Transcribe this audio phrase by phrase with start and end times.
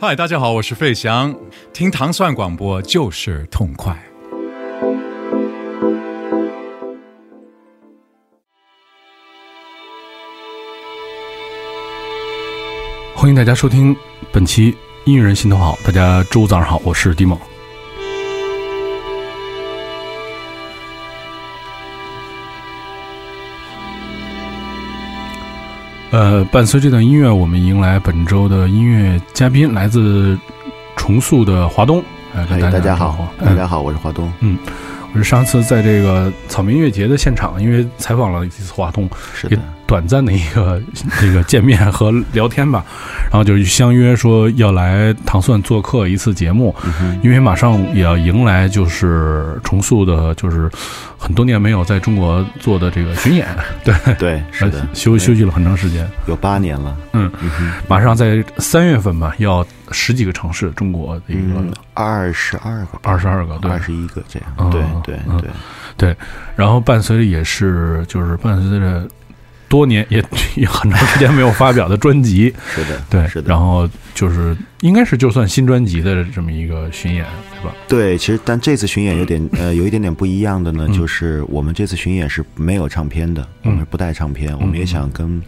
[0.00, 1.34] 嗨，大家好，我是费翔，
[1.72, 3.92] 听糖蒜广播就是痛快。
[13.12, 13.94] 欢迎大家收听
[14.30, 14.72] 本期
[15.04, 17.36] 音乐人心头好，大家周五早上好，我是迪猛。
[26.10, 30.38] 呃，伴随这段音乐，我们迎来本周的音乐嘉宾，来自
[30.96, 32.02] 重塑的华东。
[32.34, 34.32] 哎，跟大家好，大家好，我是华东。
[34.40, 34.56] 嗯。
[35.14, 40.80] 我是上次在这个草莓音乐节的现场，因为采访了一次华通，是的，短暂的一个
[41.18, 42.84] 这个见面和聊天吧，
[43.22, 46.74] 然后就相约说要来糖蒜做客一次节目，
[47.22, 50.70] 因为马上也要迎来就是重塑的，就是
[51.16, 53.48] 很多年没有在中国做的这个巡演，
[53.82, 53.94] 对。
[54.18, 57.30] 对，是的，休休息了很长时间，有八年了，嗯，
[57.88, 59.66] 马上在三月份吧要。
[59.92, 61.62] 十几个城市，中国的一个
[61.94, 65.50] 二十二个，二十二个，对，二十一个这样，对对对
[65.96, 66.16] 对。
[66.56, 69.08] 然后伴随着也是，就是伴随着
[69.68, 70.24] 多年也
[70.56, 73.48] 也很长时间没有发表的专辑，是的，对，是的。
[73.48, 77.24] 然后就是应该是就算新专辑的这么一个巡演，
[77.60, 77.74] 对吧？
[77.88, 85.42] 对，其实但这次巡演有点 呃有一点点不一样的呢，就是我们这次巡演是没有唱片的，我们不带唱片，我们也想跟。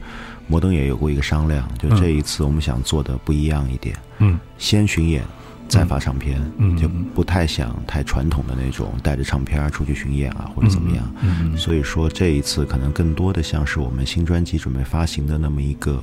[0.51, 5.23] 摩登也有过一个商量，就这一次我们想做的不一样一点，嗯，先巡演
[5.69, 16.03] 再发唱片，嗯，就不太想太传统的那种带着唱片出去巡演啊或者怎么样，嗯，所以说这一次可能更多的像是我们新专辑准备发行的那么一个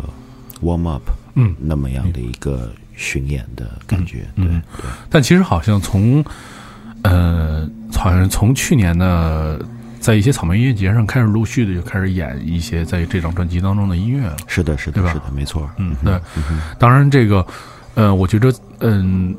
[0.64, 1.04] warm up，
[1.36, 4.90] 嗯，那么样的一个巡演的感觉，对对。
[5.10, 6.24] 但其实好像从，
[7.02, 9.60] 呃，好像从去年的。
[10.08, 14.38] 在一些草莓音乐节上，开始陆续的就开始演一些在这张专辑当中的音乐了。
[14.48, 15.70] 是的，是的，是的，没错。
[15.76, 16.18] 嗯，对。
[16.80, 17.46] 当然，这个，
[17.94, 19.36] 呃，我觉得，嗯，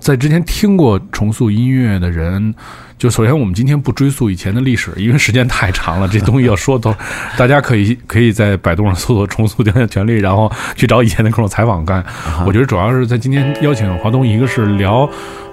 [0.00, 2.52] 在之前听过重塑音乐的人，
[2.98, 6.94] 就首先我们今天不追溯以前的历史，因为时间太长了，这东西要说都，
[7.38, 12.04] 大家可以可以在百度上搜索“重塑雕像权利”，然后去找以前的各种采访干。
[12.44, 15.08] 我觉得主要是在今天邀请华东，一个是聊。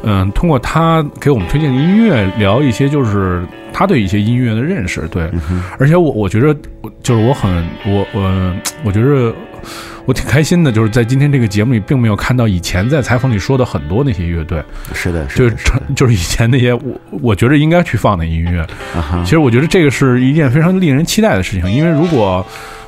[0.08, 5.28] 嗯，通过他给我们推荐的音乐，聊一些就是他对一些音乐的认识，对。
[5.80, 6.56] 而且我我觉得，
[7.02, 9.34] 就是我很我我我觉得
[10.06, 14.64] 我挺开心的，就是在今天这个节目里，并没有看到以前在采访里说的很多那些乐队。
[14.94, 18.66] 是的，是的就是就是以前那些我我觉得应该去放的音乐。
[19.24, 22.46] 其实我觉得这个是一件非常令人期待的事情，因为如果。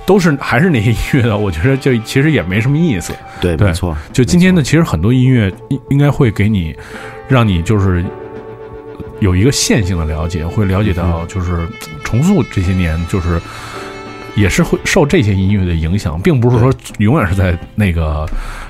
[0.07, 3.11] 都是还是那些音乐的，我觉得就其实也没什么意思。
[3.41, 3.93] 对，没错。
[4.13, 6.73] 就今天呢，其实很多音乐应应该会给你，
[7.27, 8.05] 让你就是
[9.19, 11.67] 有一个线性的了解，会了解到就是
[12.05, 13.37] 重塑这些年就是
[14.37, 18.25] 也是会受这些音乐的影响，并不是说永远是在那个。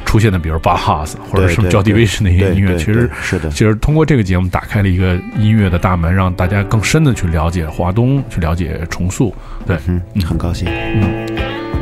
[0.07, 9.35] 出现的，比如巴哈斯或者什么 Joy Division 那些音乐，其实是的，其实通过这个节目打开了一个音乐的大门，让大家更深的去了解华东，去了解重塑。
[9.65, 10.69] 对，嗯，很高兴。
[10.69, 11.27] 嗯，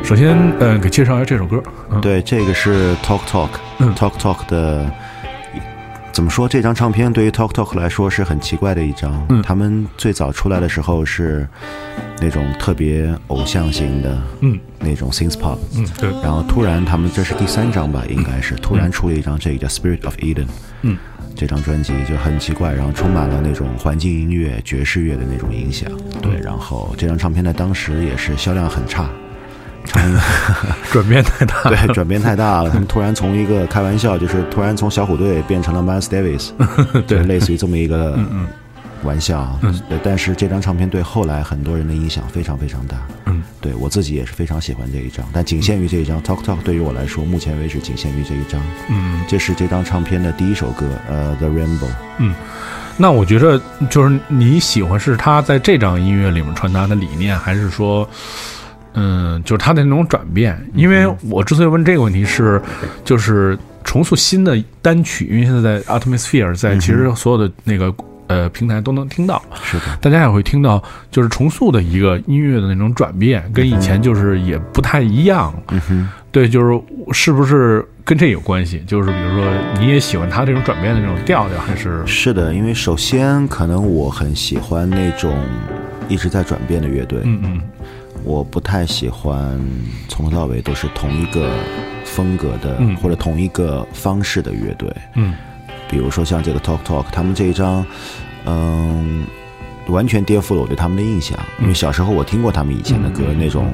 [0.04, 1.62] 首先，呃，给介绍一下这首歌。
[1.92, 4.92] 嗯对，这个是 Talk Talk，Talk Talk 的。
[6.16, 6.48] 怎么说？
[6.48, 9.26] 这张唱片对于 Talk Talk 来说是很奇怪的一张。
[9.28, 11.46] 嗯，他们最早出来的时候是
[12.22, 15.58] 那种特别偶像型的，嗯，那种 Synth Pop。
[15.76, 16.10] 嗯，对。
[16.24, 20.48] 然后突然他们这是第三张吧，应该是突然出了一张这个叫 Spirit of Eden。
[20.84, 20.98] 嗯，
[21.36, 25.92] 这张专辑就很奇怪，然后充满了那种环境音乐、爵士乐的那种影响。
[26.22, 29.10] 对，然后这张唱片在当时也是销量很差。
[30.92, 32.70] 转变太大，对，转变太大了。
[32.74, 36.52] 他们突然从一个开玩笑，就是突然从小虎队变成了 Miles Davis，
[37.08, 38.18] 对，类似于这么一个
[39.04, 39.60] 玩笑。
[39.90, 42.98] 对，但是这张唱片对后来很多人的影响非常非常大。
[43.26, 46.22] 嗯，对我自己也是非常喜欢这一张，但仅限于这一张。
[46.24, 48.62] Talk Talk 对于我来说，目前为止仅限于这一张。
[48.90, 51.90] 嗯，这是这张唱片的第一首歌，呃，The Rainbow。
[52.20, 52.34] 嗯，
[52.98, 58.08] 那我觉得就是你喜欢是他在这张音乐里面传达的理念，还是说？
[58.96, 62.62] 嗯，就是他的那种转变，因为我之所以问这个问题是，
[63.04, 67.94] 就是重塑新的单曲，因为现在在 Atmosphere，在其实所有的那个
[68.28, 70.82] 呃平台都能听到，是的，大家也会听到，
[71.12, 75.54] 就是重塑的一个音乐的那种转变，跟以前就是也不太一样。
[75.72, 76.82] 嗯哼，对，就是
[77.12, 78.82] 是不是跟这有关系？
[78.88, 79.46] 就是比如说
[79.80, 85.38] 你也喜欢他这种转变的那种调调，还是是的，因为首先可能我很喜欢那种
[86.08, 87.20] 一直在转变的乐队。
[87.24, 87.62] 嗯嗯。
[88.26, 89.60] 我不太喜欢
[90.10, 91.52] 从头到尾都是同一个
[92.04, 94.92] 风格的，或者同一个方式的乐队。
[95.14, 95.34] 嗯，
[95.90, 97.86] 比如说像这个 Talk Talk，他们这一张，
[98.46, 99.26] 嗯，
[99.88, 101.38] 完全颠覆了我对他们的印象。
[101.62, 103.72] 因为小时候我听过他们以前的歌，那种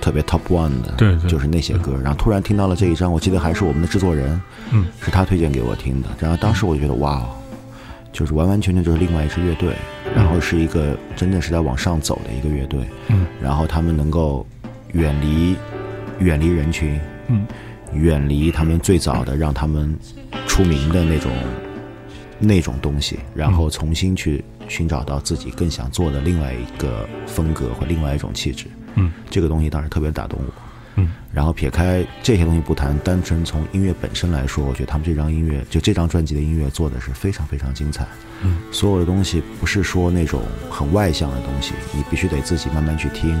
[0.00, 1.92] 特别 top one 的，对对就是那些歌。
[2.02, 4.40] 然后突然听到了这一张，我记得还是我们的制作人，
[4.72, 6.08] 嗯，是他推荐给我听的。
[6.18, 7.24] 然后当时我就觉得哇，
[8.12, 9.76] 就是完完全全就是另外一支乐队，
[10.14, 14.46] 然后是一个真的是在往上走的一个乐队，嗯，然后他们能够
[14.92, 15.56] 远离
[16.18, 17.46] 远离人群，嗯，
[17.92, 19.96] 远离他们最早的让他们
[20.46, 21.32] 出名的那种
[22.38, 28.66] 那种东西，然后重新去寻找到自己更想做的另外一个风格或另外一种气质。
[28.94, 30.61] 嗯，这个东西当时特别打动我。
[30.96, 38.06] 嗯，然后撇开这些东西不谈，单纯从音乐本身来说，我觉得他们这张音乐，就这张专辑的音乐做的是非常非常精彩。
[38.42, 43.40] 嗯，所有的东西不是说那种很外向的东西，你必须得自己慢慢去听。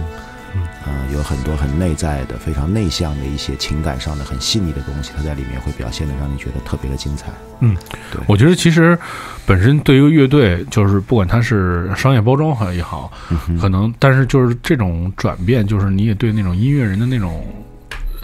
[0.54, 7.28] 嗯，呃，有很多很内在的、非常内向的一些情感上的很细腻的东西，它在里面会表现的让你觉得特别的精彩。
[7.60, 7.76] 嗯，
[8.10, 8.98] 对我觉得其实
[9.46, 13.12] 本身对于乐队，就是不管它是商业包装好也好，
[13.60, 17.44] 可能，但是就是这种转变，就是你也对那种音乐人的那种。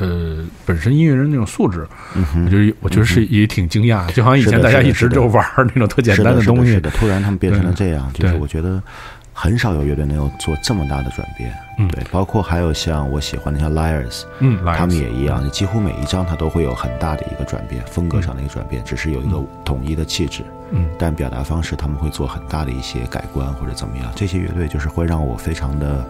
[0.00, 1.84] 呃，本身音乐人那种素质，
[2.14, 8.80] 我觉得我觉得是也挺惊讶，就好像以前大家一直就玩儿那种特简单的东西是，的，突然他们变成了这样，就是我觉得
[9.40, 11.54] 很少有乐队能有做这么大的转变。
[11.78, 11.86] 嗯。
[11.88, 20.42] 对，包括还有像我喜欢的像 Liars，嗯，来他们也一样，几乎每一张它都会有很大的一个转变，风格上的一个转变，只是有一个统一的气质，
[20.72, 20.88] 嗯。
[20.98, 24.10] 但表达方式他们会做很大的一些改观或者怎么样。
[24.16, 26.04] 这些乐队就是会让我非常的，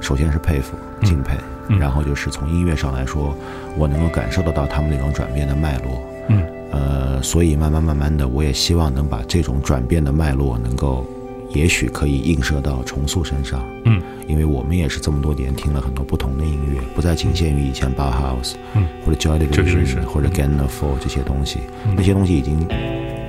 [0.00, 1.36] 首先是佩服、敬佩，
[1.68, 1.78] 嗯。
[1.78, 3.32] 然后就是从音乐上来说，
[3.76, 6.02] 我能够感受得到他们那种转变的脉络。
[6.28, 6.42] 嗯。
[6.72, 11.04] 呃，所以慢慢慢慢的，我也希望能把这种转变的脉络能够，
[11.52, 13.64] 也许可以映射到重塑身上。
[13.84, 22.64] 嗯因为我们也是这么多年听了很多不同的音乐，不再仅限于以前 Bauhaus，嗯，或者 Joy Division 或者 Gan of Four 这些东西，嗯那些东西已经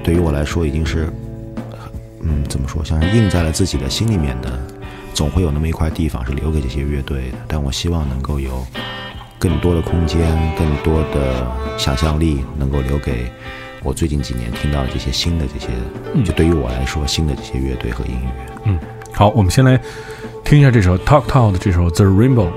[0.03, 1.09] 对于我来说已经是，
[2.21, 4.59] 嗯，怎么说，像是印在了自己的心里面的，
[5.15, 7.37] 总会有那么一块地方是留给这些乐队的。
[7.47, 8.63] 但我希望能够有
[9.39, 10.19] 更多的空间，
[10.55, 11.47] 更多的
[11.79, 13.25] 想象力，能够留给
[13.83, 15.67] 我最近几年听到的这些新的这些，
[16.13, 18.29] 嗯就对于我来说新的这些乐队和音乐。
[18.65, 18.79] 嗯，
[19.11, 19.79] 好，我们先来
[20.43, 22.49] 听一下这首 Talk Talk 的这首 The Rainbow。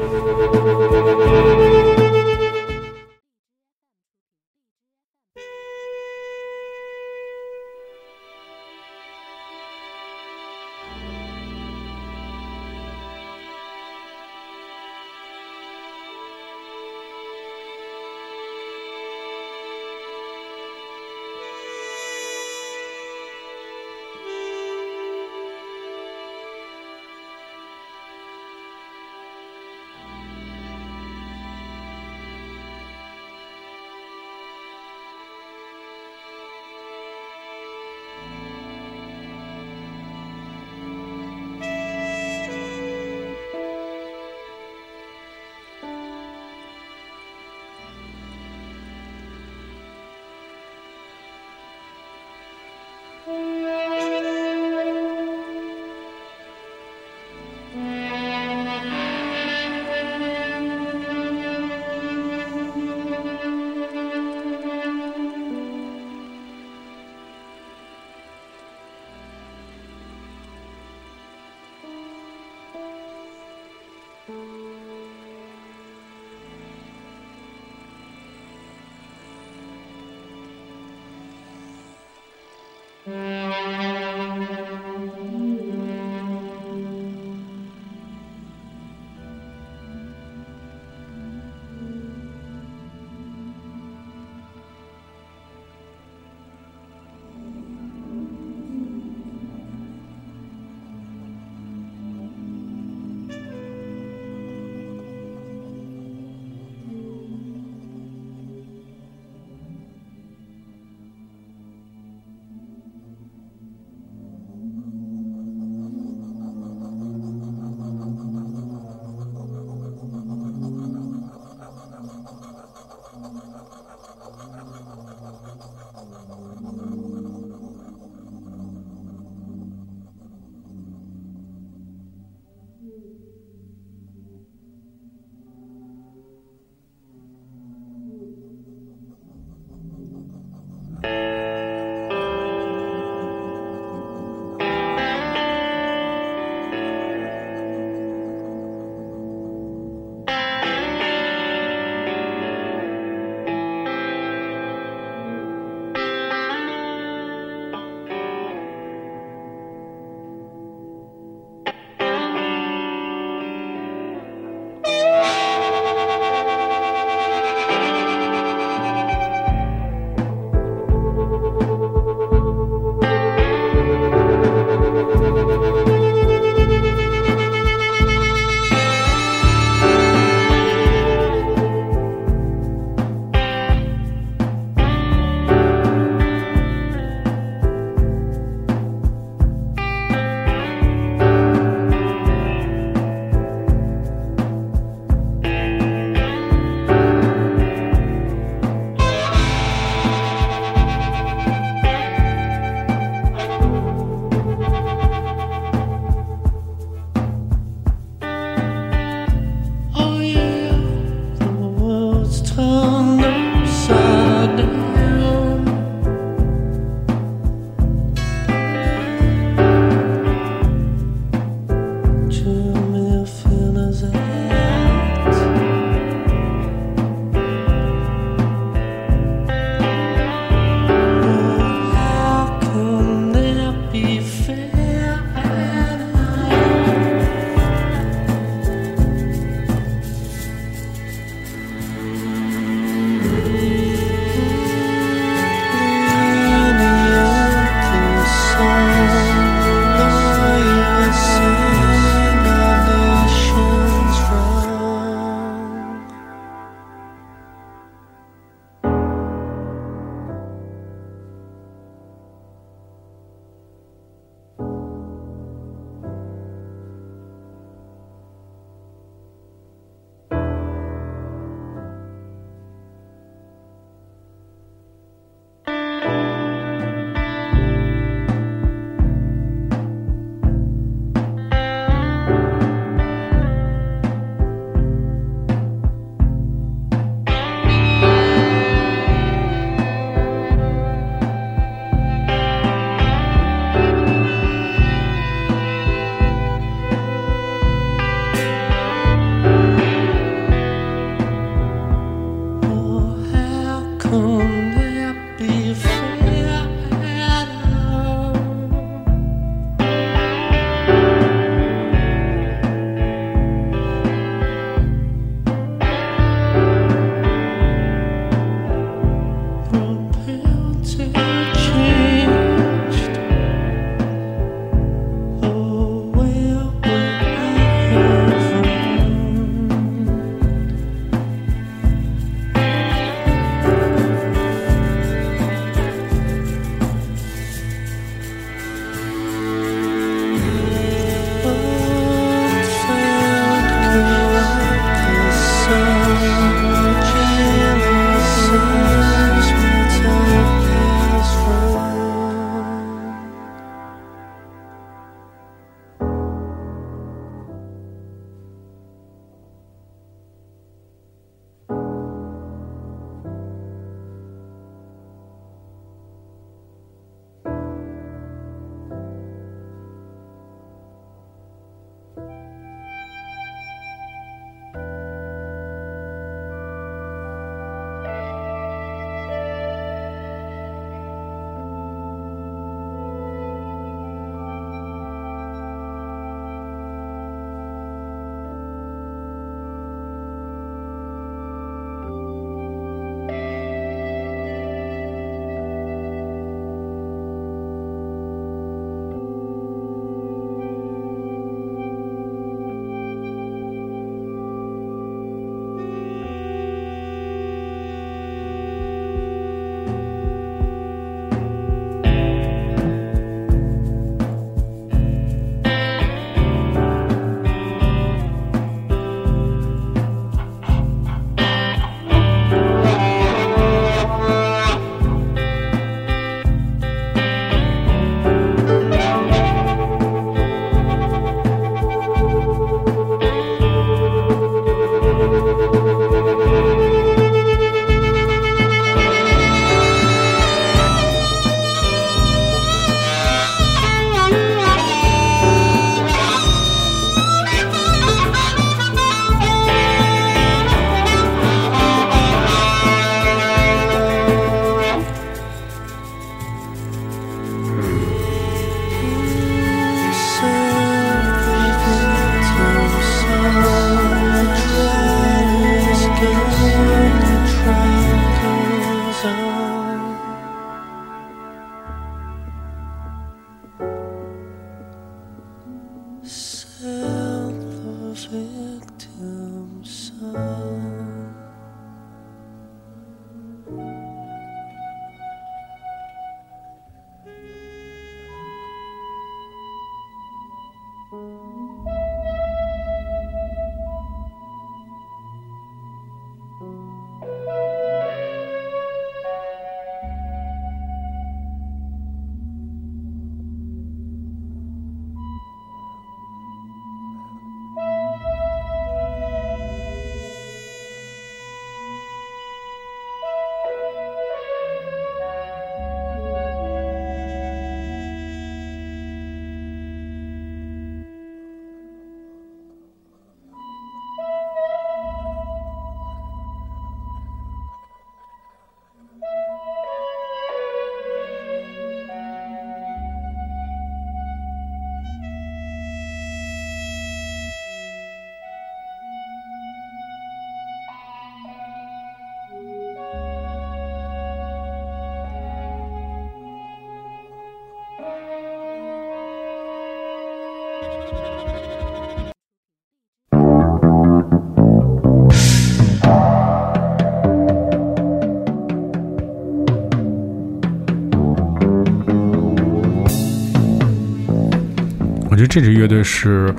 [565.54, 566.52] 这支乐队是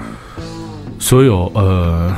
[0.99, 2.15] 所有呃，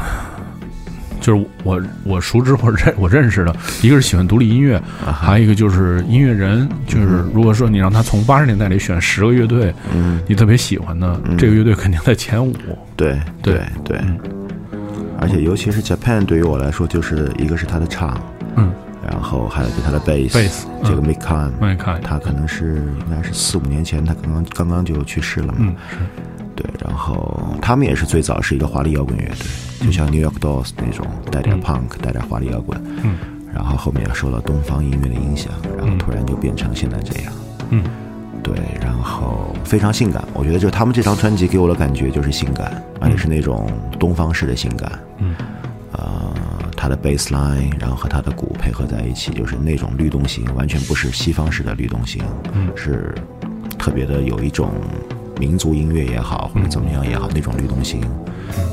[1.20, 6.70] 就是我我熟知或者认我认识的，一个是喜欢独立音乐，还有一个就是音乐人。
[6.86, 12.54] 就是如果说你让他从八十年代里选十个乐队，嗯，你特别喜欢的，这个乐队肯定在前五。
[12.96, 13.56] 对对。
[13.84, 14.02] 对对，
[15.20, 18.22] 而且尤其是 Japan 对于我来说，就是一个是他的唱，
[18.56, 18.72] 嗯，
[19.04, 25.56] 然后还有就他的 bass，, Bass，这个嗯 Mick Kahn，麦看他可能是应该是四五年前，他刚刚刚刚就去世了嘛。
[25.58, 25.98] 嗯是
[26.58, 32.78] 对，然后他们也是最早是一个华丽摇滚乐队，就像 New York Dolls 那种带点 punk、带点华丽摇滚。
[33.04, 33.18] 嗯。
[33.54, 37.34] 然后后面也受到东方音乐的影响，然后突然就变成现在这样。
[37.70, 37.84] 嗯。
[38.44, 44.92] 对，然后非常性感，我觉得就他们这张专辑给我的感觉就是性感，而且是那种东方式的性感。
[45.20, 45.36] 嗯。
[45.94, 46.34] 呃，
[46.76, 53.16] 他的 bass line，然后和他的鼓配合在一起，就是那种律动型，完全不是西方式的律动型，嗯是
[53.80, 54.70] 特别的有一种
[55.40, 58.02] 民族音乐也好，或者怎么样也好，那种律动型，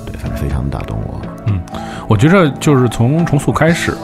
[0.06, 1.20] 对，反正非常打动我。
[1.46, 1.60] 嗯
[2.06, 3.96] 我觉着就是从重塑开始，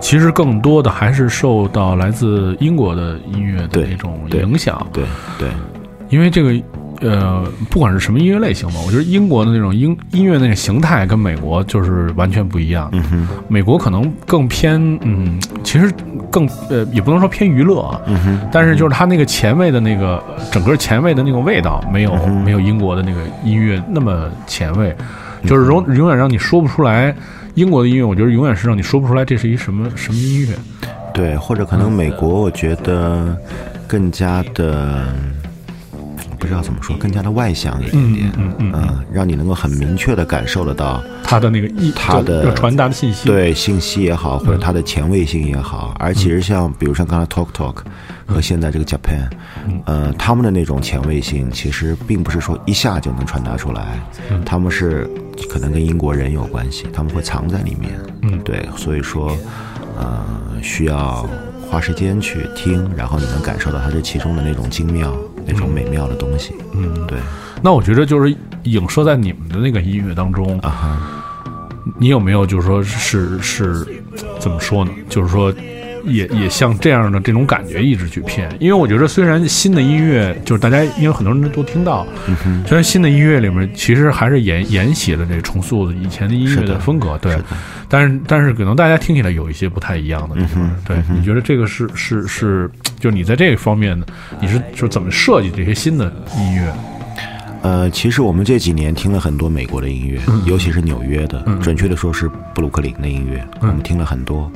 [0.00, 5.04] 其实更多的还是受到来自英国的音乐的那种影响，对
[5.38, 5.48] 对，
[6.10, 6.52] 因为这个
[7.02, 12.88] 呃，不管是什么音乐类型吧，我觉得英国的那种音音乐那个形态跟美国就是完全不一样。
[12.92, 15.92] 嗯哼，美国可能更偏嗯，其实
[16.30, 24.94] 更呃，也不能说偏娱乐啊，嗯哼，但是就是它那个前卫的那个整个前卫的那个味道，没有、没有英国的那个音乐那么前卫，
[25.44, 27.14] 就是永永远让你说不出来。
[27.54, 30.54] 英国的音乐，我觉得永远是让你说不出来这是一什么什么音乐。
[31.12, 33.36] 对，或者可能美国，我觉得
[33.86, 35.08] 更加的。
[36.42, 47.76] 不知道怎么说，更加的外向一点点，嗯嗯嗯，让你能够很明确的感受得到他的那个意，他的传达的信息，对信息也好，或者他的前卫性也好，而其实像比如像刚才 Talk Talk
[48.26, 49.30] 和现在这个 Japan，
[49.84, 54.00] 呃，他们的那种前卫性其实并不是说一下就能传达出来，
[54.44, 55.08] 他们是
[55.48, 58.36] 可能跟英国人有关系，他们会藏在里面，嗯。
[58.42, 59.36] 对，所以说，
[59.96, 60.20] 呃，
[60.60, 61.24] 需要
[61.72, 65.10] 花时间去听，然后你能感受到它这其中的那种精妙、
[65.46, 67.18] 那种美妙的东西，嗯，对，
[67.62, 71.24] 那我觉得就是影射在你们的那个音乐当中啊，
[71.98, 73.86] 你有没有就是说是是
[74.38, 74.90] 怎么说呢？
[75.08, 75.50] 就是说
[76.04, 87.36] 也也像这样的这种感觉一直去骗，因为我觉得虽然新的音乐就是大家因为很多人都听到，嗯虽然新的音乐里面其实还是沿沿袭了这重塑的以前的音乐的风格，对，
[87.88, 94.06] 但是但是可能大家听起来有一些不太一样的地方，嗯对，你觉得这个是是是，就你在这个方面呢，
[94.40, 96.72] 你是就怎么设计这些新的音乐？
[97.62, 104.50] 呃，其实我们这几年听了很多美国的音乐，尤其是纽约的，准确的说是布鲁克林的音乐，我们听了很多。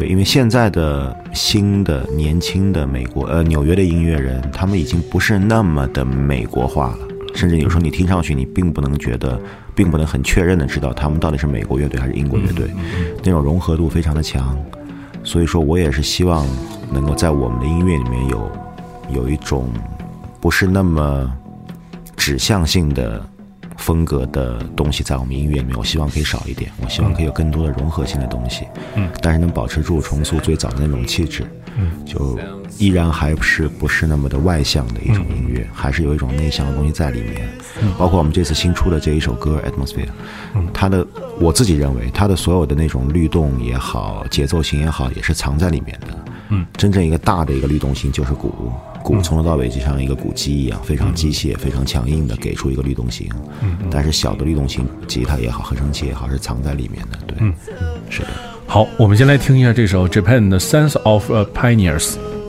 [0.00, 6.98] 嗯，对，因为现在的新的年轻的美国呃纽约的音乐人，他们已经不是那么的美国化了，
[7.34, 9.38] 甚至有时候你听上去，你并不能觉得，
[9.74, 12.70] 并不能很确认的知道他们到底是美国乐队还是英国乐队，
[13.22, 14.56] 那种融合度非常的强。
[15.22, 16.46] 所以说我也是希望
[16.90, 18.50] 能够在我们的音乐里面有
[19.12, 19.68] 有一种
[20.40, 21.30] 不是那么
[22.16, 23.22] 指向性的
[23.80, 31.44] 风格的东西在我们音乐里面，我希望可以少一点，我希望可以有更多的融合性的东西，嗯，但是能保持住重塑最早的那种气质，
[31.78, 32.38] 嗯，就
[32.78, 37.48] 依然还是不是那么的外向的一种音乐，还是有一种内向的东西在里面，
[37.80, 40.04] 嗯，包括我们这次新出的这一首歌《Atmosphere》，
[40.54, 41.04] 嗯，它的
[41.40, 48.70] 我自己认为它的所有的那种律动也好，节奏型也好，也是藏在里面的，嗯，真正一个大的一个律动性就是鼓，
[49.02, 53.28] 鼓从头到尾就像一个鼓机一样，非常机械、非常强硬的给出一个律动型。
[53.62, 57.18] 嗯，但是小的律动型，吉他也好，合成器也好，是藏在里面的。
[57.26, 57.52] 对，嗯，
[58.08, 58.28] 是的。
[58.66, 62.12] 好，我们先来听一下这首 Japan 的《Sense of a Pioneers》。「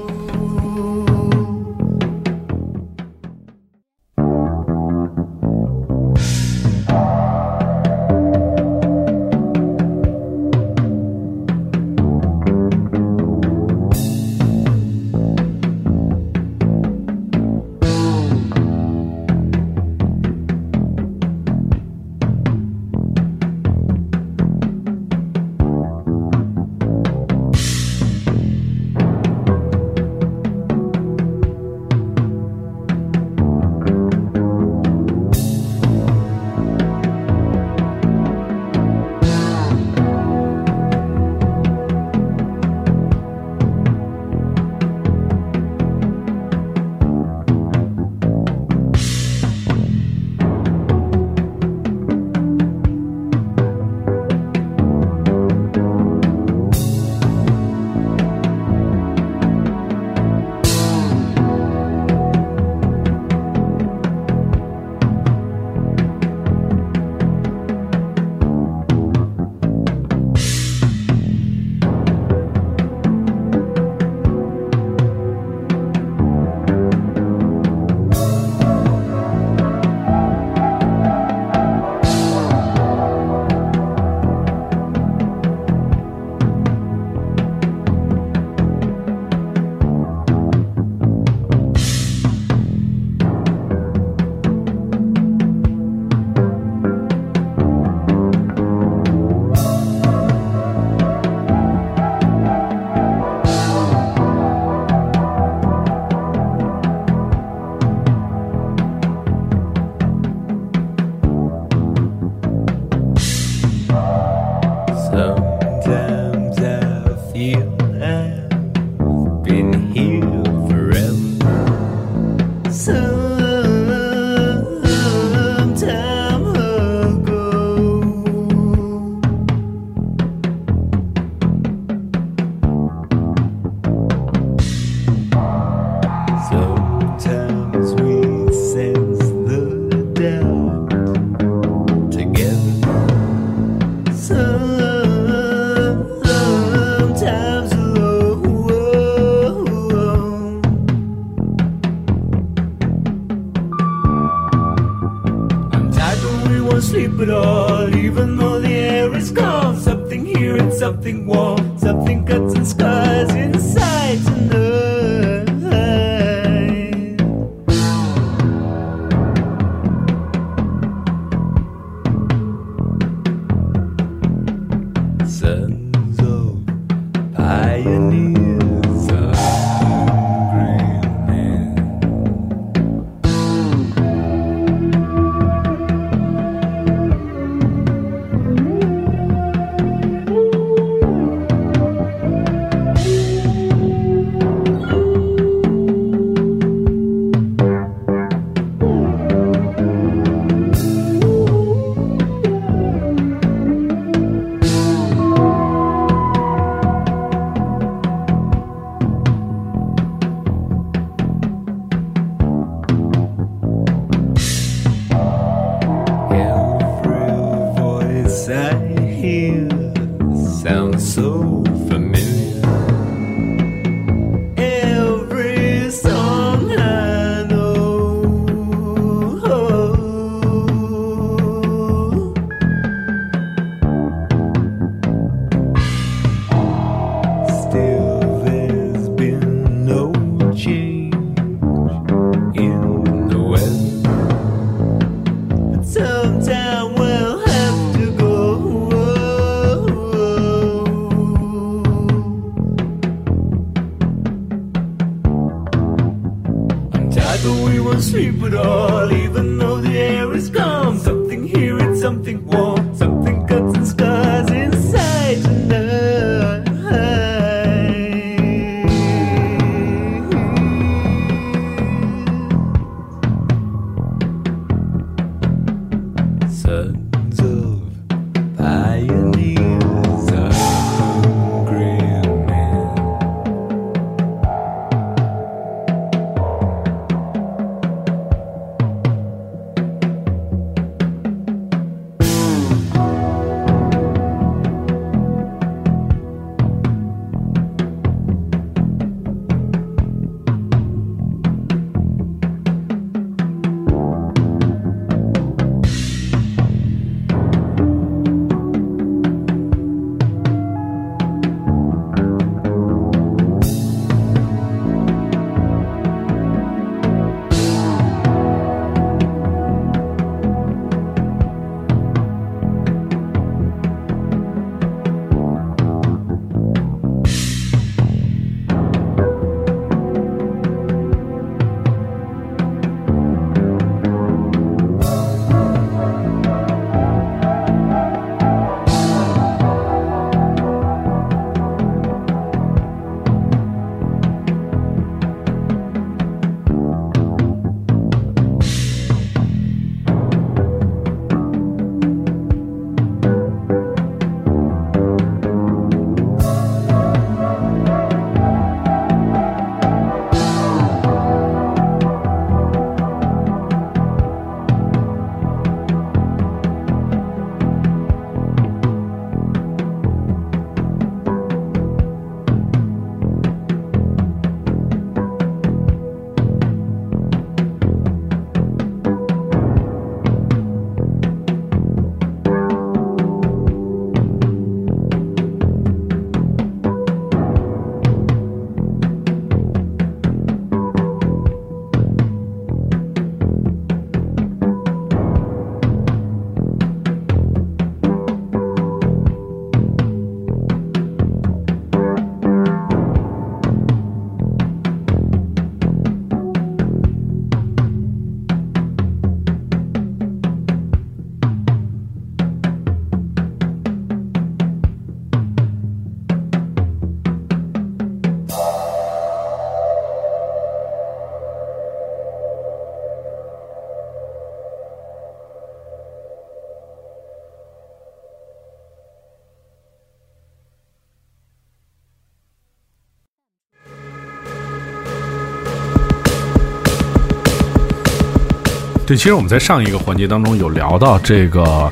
[439.12, 441.91] 对，其实我们在上一个环节当中有聊到这个，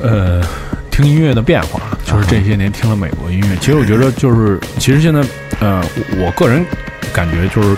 [0.00, 0.42] 呃，
[0.90, 3.54] 听音乐的变化，就是这些年听了美国音乐。
[3.60, 5.20] 其实我觉得，就是其实现在，
[5.60, 5.84] 呃，
[6.16, 6.64] 我我个人
[7.12, 7.76] 感觉就是。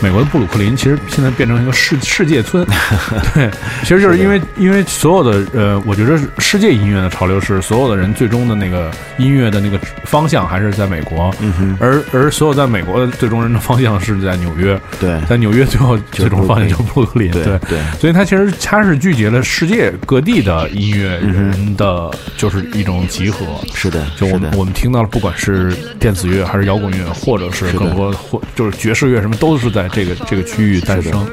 [0.00, 2.66] 美国的布鲁克林其实现在变成一个世世界村，
[3.34, 3.50] 对，
[3.82, 17.58] 其实就是因为因为所有的呃，我觉得世界音乐的潮流是所有的人最终的那个音乐的那个方向还是在美国，嗯哼，而而所有在美国的最终人的方向是在纽约，对，在纽约最后最终方向就是布鲁克林，对对。
[17.68, 17.78] 对。
[17.98, 23.46] 所以它其实它是聚集了世界各地的音乐人的，就是一种集合。
[23.74, 31.26] 是的，就我们我们听到了，不管是电子乐还是摇滚乐，或者是更多或就是爵士乐，什么都是在这个这个区域诞生。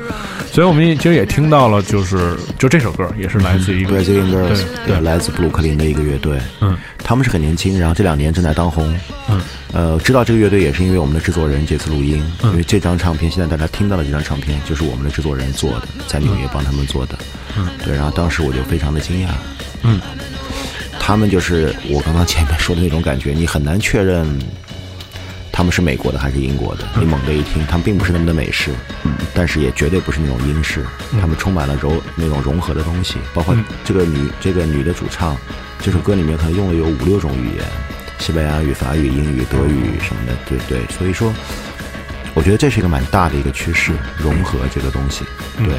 [0.51, 5.01] 所以我们也其实也听到了，就是就这首歌也是来自于一个 Brazilian Girls，对对。
[5.01, 8.97] 来自布鲁克林的一个乐队，嗯，他们是很年轻，然后这两年正在当红，
[9.29, 9.41] 嗯，
[9.73, 12.51] 呃，知道这个乐队也是因为我们的制作人这次录音，嗯。
[12.51, 17.17] 因为这张唱片现在大家听到的这张唱片就是我们的制作人做的，在纽约帮他们做的，
[17.57, 19.29] 嗯，对，然后当时我就非常的惊讶，
[19.83, 19.99] 嗯，
[20.97, 24.25] 他们就是我刚刚前面说的那种感觉，你很难确认。
[25.55, 26.85] 他们是美国的还是英国的？
[26.99, 28.71] 你猛地一听，他们并不是那么的美式，
[29.05, 30.85] 嗯，但是也绝对不是那种英式，
[31.21, 35.37] 他们充满了柔那种融合的东西，包括这个女这个女的主唱，
[35.79, 37.65] 这首歌里面可能用了有五六种语言，
[38.19, 41.33] 西班牙语、法语、英语、德语什么的，对对，所以说，
[42.33, 45.23] 我觉得这是一个蛮大的一个趋势，融合这个东西，
[45.57, 45.73] 对，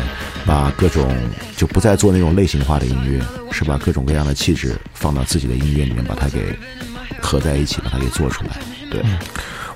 [0.47, 1.15] 把各种
[1.55, 6.59] 就不再做那种类型化的音乐，是把各种各样的气质放到自己的音乐里面，把它给
[7.21, 8.57] 合在一起，把它给做出来，
[8.91, 9.05] 对。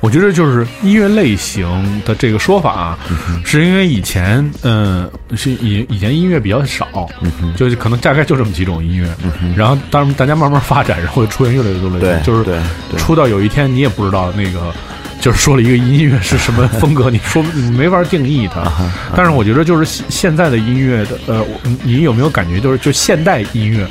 [0.01, 2.99] 我觉得就是音乐类型的这个说法啊，
[3.45, 7.09] 是因为以前，嗯、是以以前音乐比较少，
[7.57, 9.09] 就是可能大概就这么几种音乐，
[9.57, 12.61] 然后当然大家慢慢发展，然后出现越来越多类型，就是
[12.97, 14.73] 出到有一天你也不知道那个。
[15.21, 18.73] 就是说了一个音乐是什么风格， 你说你没法定义它。
[19.15, 23.87] 但是我觉得就是现现在的音乐的，呃，我你有没有感觉就是就现代音乐，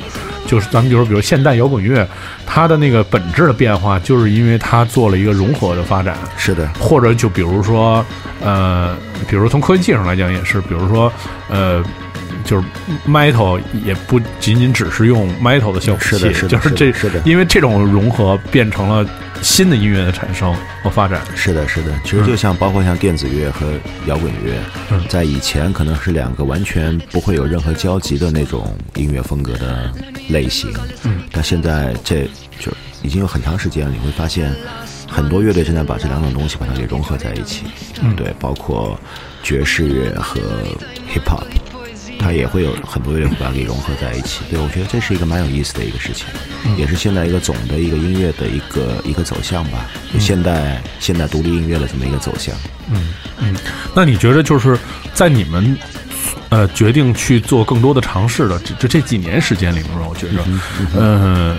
[0.50, 2.04] 就是咱们就说比如现代摇滚乐，
[2.44, 6.18] 它的那个本质的变化，就是因为它做了一个融合的发展。
[6.36, 8.04] 是的，或者就比如说，
[8.42, 8.96] 呃，
[9.28, 11.12] 比如从科技上来讲也是，比如说，
[11.48, 11.80] 呃，
[12.44, 12.66] 就是
[13.08, 19.06] metal 也不仅仅只是用 metal 的效果器，是的是的就是这，是的因为这种融合变成了
[19.42, 21.22] 新的音乐的产生和发展。
[21.34, 23.66] 是的，是的，其实就像包括像电子乐和
[24.06, 24.54] 摇滚乐，
[24.90, 25.02] 嗯。
[25.08, 29.90] 在以前可能是两个完全不会有任何交集的那种音乐风格的
[30.28, 30.70] 类型，
[31.04, 32.70] 嗯，但现在这就
[33.02, 34.54] 已经有很长时间了，你会发现
[35.08, 37.64] 很多乐队正在把这两种东西把它给融合在一起，
[38.02, 38.14] 嗯。
[38.14, 38.98] 对，包括
[39.42, 40.38] 爵士乐和
[41.12, 41.44] hip hop。
[42.20, 46.26] 它也会有很多乐队会把它给融合在一起，对我觉得这是一个蛮有意思的一个事情，
[46.76, 52.54] 也是现在一个总的一个音乐的一个一个走向吧，就现代现代独立音乐的这么一个走向。
[52.92, 53.56] 嗯嗯。
[53.94, 54.78] 那你觉得就是
[55.14, 55.76] 在你们
[56.50, 60.44] 呃决定去做更多的尝试的这这这几年时间里面，我觉得，
[61.00, 61.56] 呃，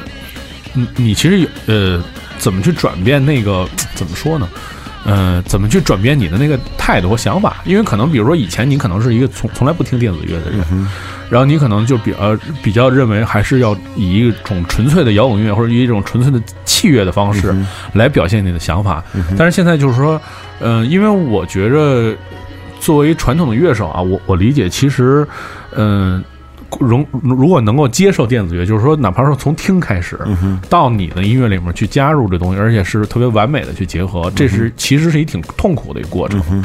[0.73, 2.03] 你你其实有呃
[2.37, 4.47] 怎么去转变那个怎么说呢？
[5.03, 7.61] 呃，怎么去转变你的那个态度和想法？
[7.65, 10.59] 因为可能，比如说以前你可能是一个从从来不听电子乐的人，
[11.29, 17.55] 然后你可能就比呃比较认为还是要以一种纯粹的摇滚乐或者以一种纯粹的器乐的方式
[17.93, 19.03] 来表现你的想法。
[19.37, 20.21] 但是现在就是说，
[20.59, 22.15] 呃，因为我觉着
[22.79, 25.27] 作为传统的乐手啊，我我理解其实，
[25.75, 26.23] 嗯、
[26.79, 30.17] 容如果能够接受电子乐，就是说，哪怕说从听开始，
[30.69, 36.63] 到你的音乐里面去加入这东西，而且是特别完美的去结合，这是其实是一挺痛苦的一个过程，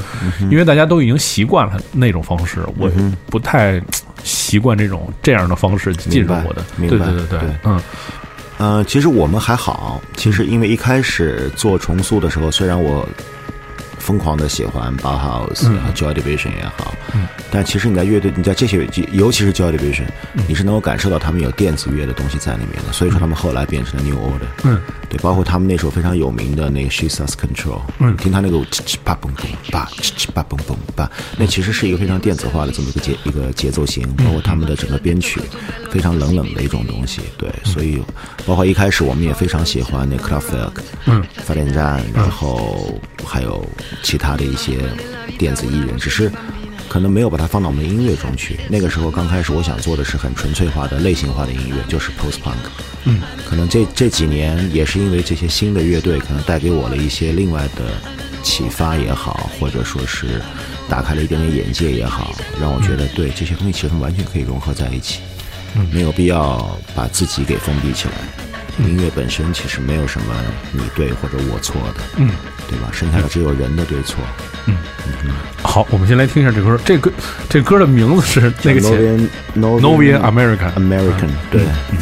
[0.50, 2.90] 因为大家都已经习惯了那种方式，我
[3.30, 3.82] 不太
[4.22, 7.80] 习惯这种这样的方式进入我的，对对对对，嗯。
[8.58, 13.06] 呃，其实我们还好，其实因为一开始做重塑的时候，虽然我
[13.98, 15.82] 疯狂的喜欢 Bauhaus 嗯。
[15.82, 16.94] 和 Joy Division 也好，
[17.50, 20.06] 但其实你在乐队，你在这些，尤其是 Joy Division，
[20.46, 28.16] 你嗯是能够感受到他们有电子乐的东西在里面的，所以说他们后来变成了 New Order，嗯，对，包括他们那首非常有名的那个 She Lost Control，嗯。
[28.16, 35.40] 听他那个哧哧吧嘣嘣吧，哧哧吧嘣嘣吧，那其实是一个非常电子化的这么一个节一个节奏型，包括他们的整个编曲
[35.90, 38.02] 非常冷冷的一种东西，对，所以
[38.44, 40.72] 包括一开始我们也非常喜欢那 Kraftwerk，
[41.06, 43.64] 嗯，发电站，然后还有
[44.02, 44.78] 其他的一些
[45.38, 46.30] 电子艺人，只是。
[46.88, 48.58] 可能没有把它放到我们的音乐中去。
[48.68, 52.54] 那个时候刚开始我想做的是很纯粹化的类型化的音乐就是 post punk
[53.04, 53.20] 嗯。
[53.48, 57.84] 可能这这几年也是因为这些新的乐队可能带给我了一些另外的
[58.42, 60.40] 启发也好或者说是
[60.88, 65.20] 打开了一点点眼界也好让我觉得对这些东西其实完全可以融合在一起。
[65.74, 65.86] 嗯。
[65.92, 68.14] 没有必要把自己给封闭起来。
[68.78, 70.34] 音乐本身其实没有什么
[70.70, 72.30] 你对或者我错的嗯。
[72.68, 72.90] 对吧？
[72.92, 74.16] 剩下的只有人的对错。
[75.62, 76.78] 好，我们先来听一下这歌。
[76.84, 77.10] 这歌，
[77.48, 78.80] 这歌的名字是那个
[79.54, 81.62] n o v i a n America，American，对。
[81.62, 81.98] 嗯嗯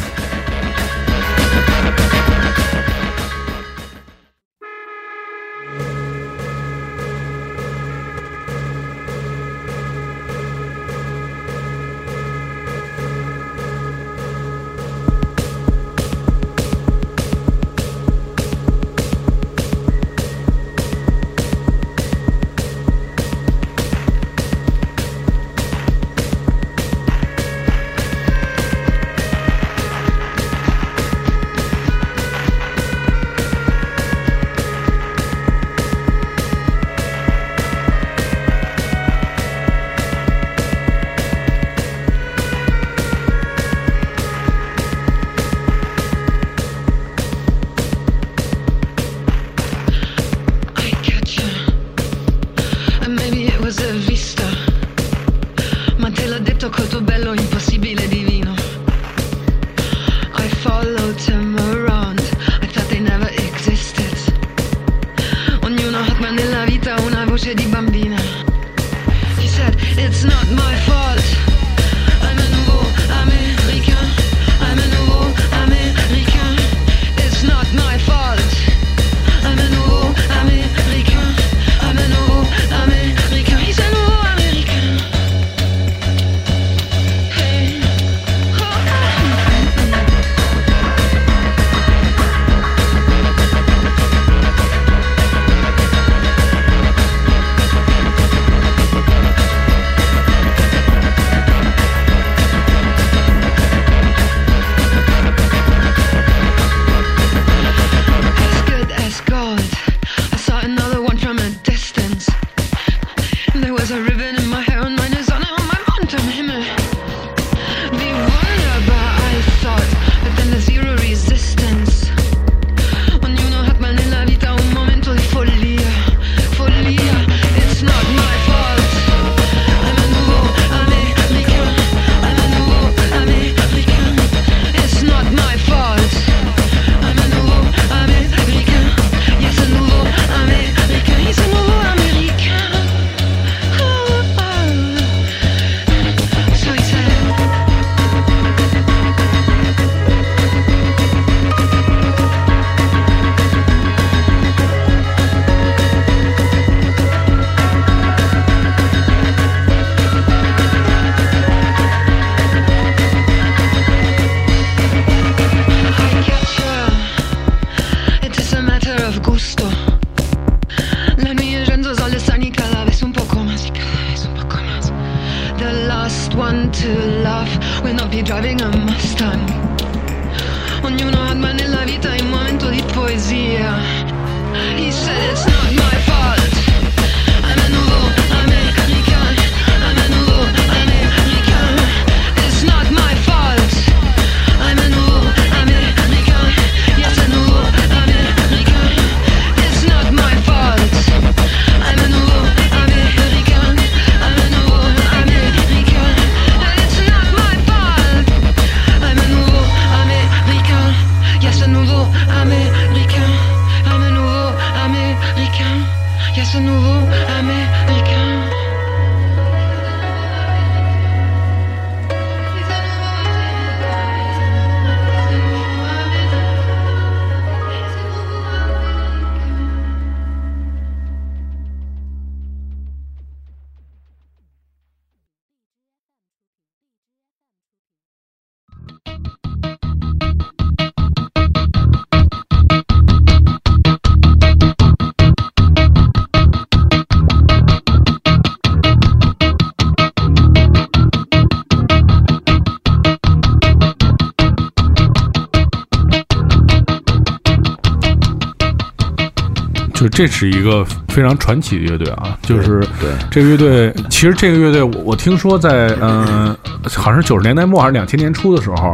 [260.15, 262.85] 这是一个非常传奇的乐队啊就是
[263.29, 266.55] 这个乐队其实这个乐队我我听说在嗯
[266.95, 268.93] 好像是九十年代末还是两千年初的时候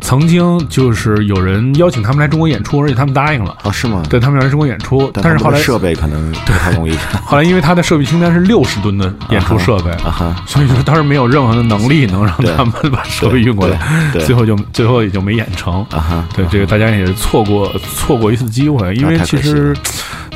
[0.00, 3.56] 曾经就是有人邀请他们来中国演出而且他们答应了。
[3.62, 4.02] 啊是吗？
[4.08, 13.78] 对他们要来中国演出但是后来设备可能对他同意后来因为他的设备清单是六十吨的演出设备啊哈所以说当时没有任何的能力能让他们把设备运过来
[14.20, 15.82] 最后就最后也就没演成。
[15.90, 19.74] 啊哈对这个大家也错过错过一次机会因为其实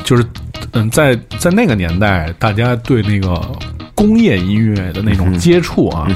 [0.09, 0.25] 就是
[0.71, 3.39] 嗯，在在那个年代，大家对那个
[3.93, 6.07] 工业音乐的那种接触啊，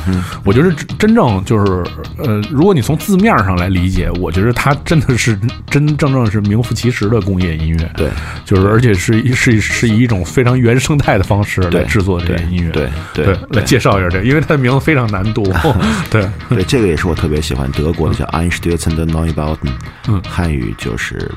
[0.43, 1.83] 我觉得真真正就是
[2.17, 5.37] 呃，如果你从字面上来理解，我觉得它真的是
[5.67, 7.91] 真真正正是名副其实的工业音乐。
[7.95, 8.09] 对，
[8.43, 12.71] 就是而且是一是是以一种非常原生态的方式来制作这对些音乐。
[12.71, 15.43] 对对对，来对介绍一下这个，因为它的名字非常难读。
[16.09, 19.69] 对，对，这个也是我特别喜欢德国的叫 Einstürzen der Neubauten，
[20.07, 21.29] 嗯汉语就是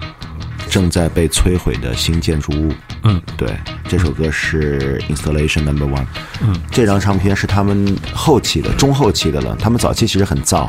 [0.68, 2.72] 正在被摧毁的新建筑物。
[3.02, 3.56] 嗯，对，
[3.88, 6.06] 这首歌是 Installation Number One。
[6.42, 9.56] 嗯，这张唱片是他们后期的，中后期的了。
[9.56, 10.68] 他们早期其实很燥，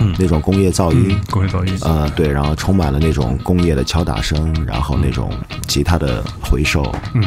[0.00, 1.18] 嗯那种工业噪音。
[1.30, 1.78] 工业噪音。
[1.82, 5.32] 呃，对，然后充满了那种工业的敲打声，然后那种
[5.66, 6.82] 吉他的回收，
[7.14, 7.24] 嗯，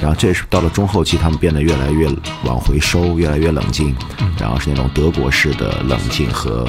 [0.00, 2.08] 然后这是到了中后期，他们变得越来越
[2.44, 6.66] 往回收，越来越冷静，嗯然后是那种德国式的冷静和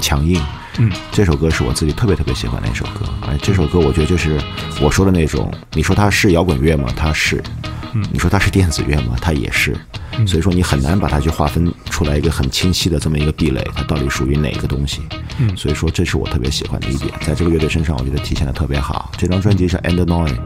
[0.00, 0.40] 强硬。
[0.78, 4.40] 嗯，这首歌是我自己特别特别喜欢的一首歌，而这首歌我觉得就是
[4.80, 6.88] 我说的那种，你说它是摇滚乐吗？
[6.96, 7.42] 它是，
[7.92, 9.16] 嗯你说它是电子乐吗？
[9.20, 9.76] 它也是，
[10.26, 15.00] 所以说你很难把它去划分出来一个很清晰的这么一个壁垒，它到底属于哪个东西？
[15.38, 19.10] 嗯所以说这是我特别喜欢的一点，在这个乐队身上我觉得体现的特别好。
[19.18, 20.36] 这张专辑是 End Noise，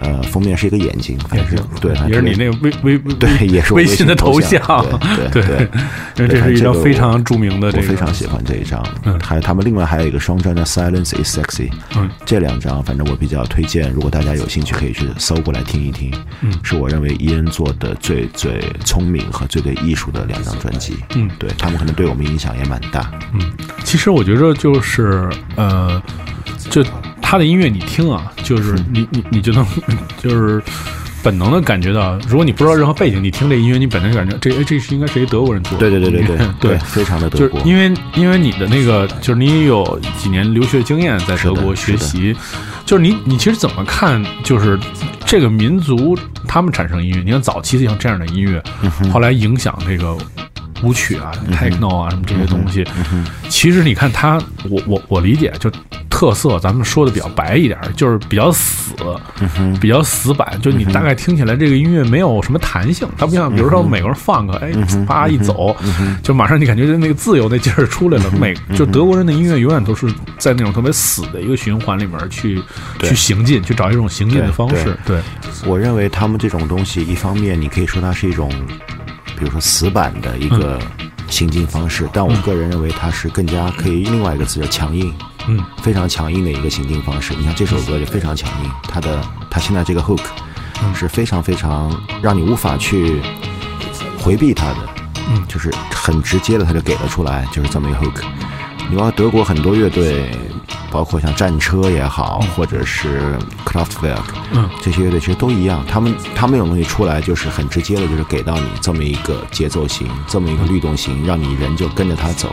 [0.00, 4.60] 呃，封面是一个眼睛，反正是对，也是你那个微微微对也是微微信的头头像
[5.32, 5.68] 对对对
[6.16, 8.84] 因为这是一张非常著名的这个，我非常喜欢这一张。
[9.04, 16.12] 嗯还有他们另外还有一个双专的《Silence Is Sexy》，嗯，这两张反正我比较推荐，如果大家有兴趣可以去搜过来听一听。
[16.40, 20.96] 嗯是我认为伊恩做的最最聪明和最最艺术的两张专辑。
[21.14, 23.10] 嗯对他们可能对我们影响也蛮大。
[23.34, 23.40] 嗯
[23.84, 26.00] 其实我觉得就是呃，
[26.68, 26.84] 就
[27.22, 29.64] 他的音乐你听啊，就是你你你就能
[30.18, 30.62] 就是
[31.22, 36.78] 本能的感觉到，如果你不知道任何背景，你听这音乐，你本能感觉这哎这是应该是一德国人做的对对对对对 对。
[36.78, 37.60] 非常的德国。
[37.60, 42.34] 就是因为因为你的那个，就是你也有几年留学经验，在德国学习，
[42.84, 44.78] 就是你你其实怎么看，就是
[45.24, 48.62] 这个民族他们产生音乐，你看早期像这样的音乐，
[49.12, 50.16] 后来影响这个
[50.82, 52.84] 舞曲啊、techno 啊什么这些东西，
[53.48, 55.70] 其实你看它，我我我理解就
[56.08, 58.94] 特色，咱们说的比较白一点，就是比较死，
[59.80, 64.72] 比较死板，就你大概听起来这个音乐没有什么弹性，它不像比如说美国人放个，哎，
[65.06, 65.76] 啪一走，
[66.22, 68.30] 就马上你感觉那个自由那劲儿出来了。
[68.32, 70.06] 美就德国人的音乐永远都是
[70.38, 72.62] 在那种特别死的一个循环里面去
[73.02, 74.96] 去行进，去找一种行进的方式。
[75.06, 75.20] 对，
[75.66, 78.50] 我认为他们这种东西，一方面你可以说它是一种，
[79.40, 80.78] 比如说死板的一个
[81.30, 85.12] 行进方式，但我个人认为它是更加可以另外一个词叫强硬，
[85.48, 87.32] 嗯，非常强硬的一个行进方式。
[87.34, 89.18] 你看这首歌就非常强硬，它的
[89.50, 90.20] 它现在这个 hook
[90.94, 93.22] 是非常非常让你无法去
[94.18, 94.76] 回避它的，
[95.30, 95.42] 嗯。
[95.48, 98.22] 就是很直接的，它就给了出来，就是这么一个 hook。
[98.90, 100.30] 你要德国很多乐队，
[100.90, 104.22] 包括像战车也好，或者是 Kraftwerk，
[104.52, 112.50] 嗯，这些乐队其实都一样，他们他们那种东西出来就是很直接的，就是给到你这么一个节奏型，这么一个律动型，让你人就跟着他走，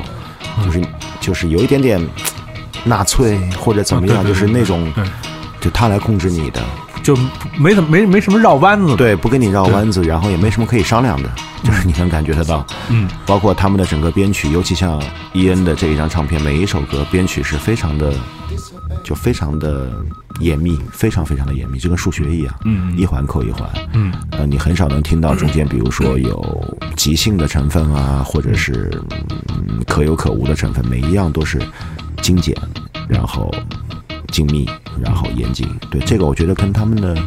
[0.64, 0.82] 就是
[1.20, 2.00] 就是有一点点
[2.86, 4.94] 纳粹或者怎么样，就是那种
[5.60, 6.62] 就他来控制你的，
[7.04, 7.16] 就
[7.58, 8.96] 没怎么没没什么绕弯子。
[8.96, 11.30] 对，不跟你绕弯子，然后也没什么可以商量的，
[11.64, 15.02] 就是你能感觉得到，嗯，包括他们的整个编曲，尤其像
[15.34, 18.14] 伊恩的这一张唱片，每一首歌编曲是非常的，
[19.04, 19.92] 就非常的
[20.40, 28.92] 严密，非常非常的严密，就跟数学一样，嗯一环扣一环，嗯，呃，你很少能听到中间，比如说有即兴的成分啊，或者是
[29.50, 31.62] 嗯可有可无的成分，每一样都是
[32.22, 32.56] 精简，
[33.08, 33.54] 然后
[34.38, 34.70] 精密，
[35.02, 35.68] 然后严谨。
[35.90, 37.18] 对这个，我觉得跟他们的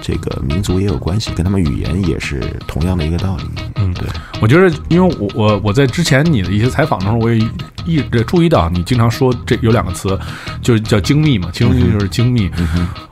[0.00, 3.44] 这个民族也有关系，跟他们语言也是同样的一个道理。
[3.74, 4.08] 嗯对，
[4.40, 7.38] 我觉得，因为我我我在之前你的一些采访的时候，我也
[7.84, 10.18] 一直注意到你经常说这有两个词，
[10.62, 12.50] 就是叫精密嘛，其中一个就是精密。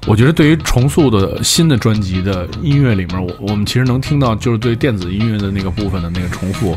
[0.07, 6.77] 我觉得对于重塑的新的专辑的音乐里面，我我们其实能听到就是对电子音乐的那个部分的那个重复，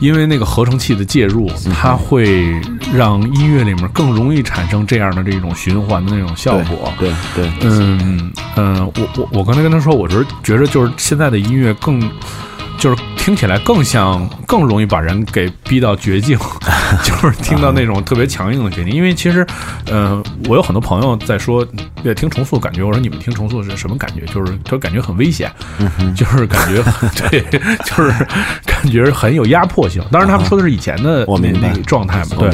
[0.00, 2.60] 因为那个合成器的介入，它会
[2.92, 6.92] 让音乐里面更容易产生这样的这种循环的那种效果。
[6.98, 12.00] 对对，嗯嗯，我我我刚才跟他说，我是觉得就是现在的音乐更，
[12.78, 16.38] 就是听起来更像，更容易把人给逼到绝境，
[17.04, 18.92] 就是听到那种特别强硬的绝境。
[18.92, 19.46] 因为其实，
[19.86, 21.66] 呃，我有很多朋友在说，
[22.02, 24.24] 也听重塑感觉，我说你们听重塑是什么感觉？
[24.32, 25.50] 就是就感觉很危险，
[26.16, 26.82] 就是感觉
[27.28, 27.40] 对，
[27.84, 28.10] 就是
[28.64, 30.02] 感觉很有压迫性。
[30.10, 32.50] 当然，他们说的是以前的那我明白那个状态嘛，对。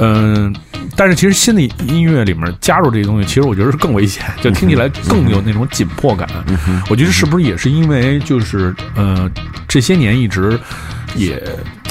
[0.00, 0.54] 嗯、
[0.96, 6.28] 但是其实新的音乐里面加入这些东西，其实我觉得是更危险，就听起来更有那种紧迫感。
[6.88, 9.30] 我觉得是不是也是因为就是呃
[9.66, 10.58] 这些年一直
[11.14, 11.42] 也。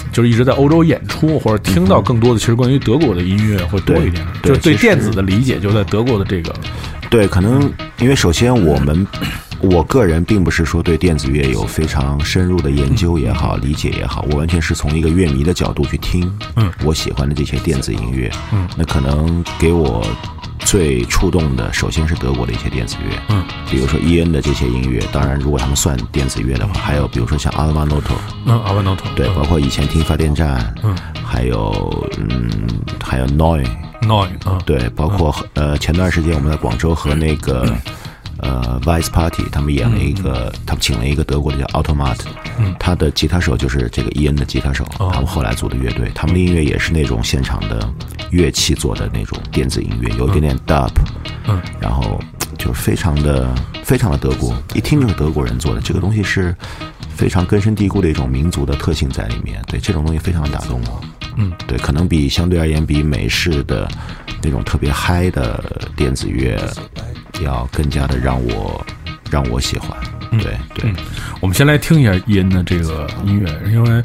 [0.10, 6.52] 就是一直在欧洲演出，或者听到更多的，其实关于德国的音乐会多一点，对就是对电子的理解就在德国的这个，
[7.08, 9.06] 对，可能因为首先我们，
[9.62, 20.06] 我个人并不是说对电子乐有非常深入的研究也好、理解也好，我完全是从一个乐迷的角度去听，嗯，我喜欢的这些电子音乐，嗯，那可能给我
[20.60, 30.96] 最触动的，首先是德国的一些电子乐，嗯，比如说伊恩的这些音乐，当然如果他们算电子乐的话，还有比如说像阿尔玛诺托，嗯，阿瓦诺托，对，包括以前听发电站，嗯，
[31.26, 32.50] 还有嗯，
[33.04, 33.66] 还有 Noi。
[34.04, 37.76] Noi，嗯，对，包括、呃前段时间我们在广州和那个、
[38.40, 42.18] 呃 Vice Party 他们演了一个，他们请了一个德国的叫 Automat，
[42.60, 42.76] 嗯。
[42.80, 45.10] 他的吉他手就是这个伊恩的吉他手，哦。
[45.14, 47.90] 他们后来组的乐队，他们的音乐也是那种现场的
[48.30, 50.92] 乐器做的那种电子音乐，有一点点 dub，
[51.48, 52.20] 嗯，然后
[52.58, 53.54] 就是非常的
[53.84, 56.56] 非常的德国，一听就是德国人做的，这个东西是
[57.16, 61.02] 非常根深蒂固的一种民族的特性在里面，对这种东西非常打动我。
[61.38, 63.88] 嗯，对，可能比相对而言比美式的
[64.42, 65.64] 那种特别嗨的
[65.96, 66.60] 电子乐
[67.42, 68.84] 要更加的让我
[69.30, 69.96] 让我喜欢。
[70.32, 70.92] 对对，
[71.40, 74.04] 我们先来听一下伊恩的这个音乐，因为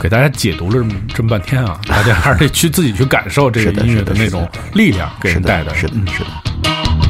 [0.00, 5.70] 给大家解读了这么这么半天啊，大家还是得去自己去感受这个音乐的那种力量给人带的。
[5.70, 7.09] 的，是的嗯，是的。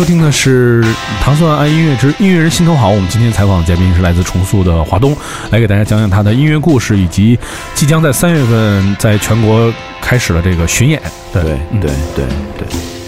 [0.00, 0.82] 收听的是
[1.22, 2.90] 《糖蒜爱音乐之音乐人心头好》。
[2.94, 5.14] 我们今天采访的嘉宾是来自重塑的华东，
[5.50, 7.38] 来给大家讲讲他的音乐故事，以及
[7.74, 9.70] 即将在三月份在全国
[10.00, 11.02] 开始了这个巡演。
[11.34, 12.24] 对对嗯对对
[12.56, 12.99] 对，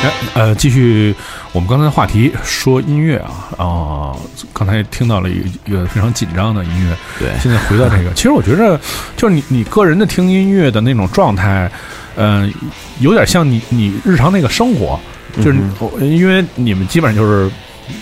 [0.00, 1.12] 哎呃，继续
[1.52, 4.14] 我们刚才的话题，说音乐啊啊、
[4.52, 7.28] 刚才听到了一个一个非常紧张的音乐，对。
[7.40, 8.78] 现在回到这个，其实我觉得，
[9.16, 11.68] 就是你你个人的听音乐的那种状态，
[12.14, 12.52] 嗯、
[13.00, 14.98] 有点像你你日常那个生活，
[15.36, 17.50] 就是你、我因为你们基本上就是，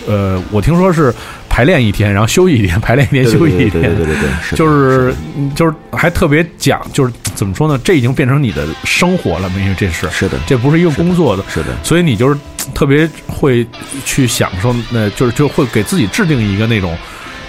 [0.07, 1.11] 呃，我听说是
[1.57, 7.81] 排练一天，然后休息一天， 排练一天休息一天，对对对就是嗯就是还特别讲，就是怎么说呢？
[7.83, 12.39] 这已经变成你的生活了，因为这是是的，这不是一个工作的，是的，所以你就是
[12.75, 13.65] 特别会
[14.05, 16.95] 去享受，那就是就会给自己制定一个那种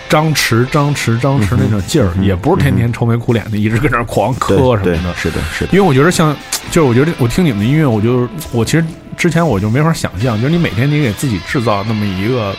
[0.09, 5.15] 张弛、张弛、张弛那种劲儿，也不是天天愁眉苦脸的，一直跟那狂磕什么的。
[5.17, 6.35] 是的，是的，因为我觉得像，
[6.71, 8.83] 就是我觉得我听你们的音乐，我就我其实
[9.19, 12.57] 之前我就没法想象，就是你每天你给自己制造那么一个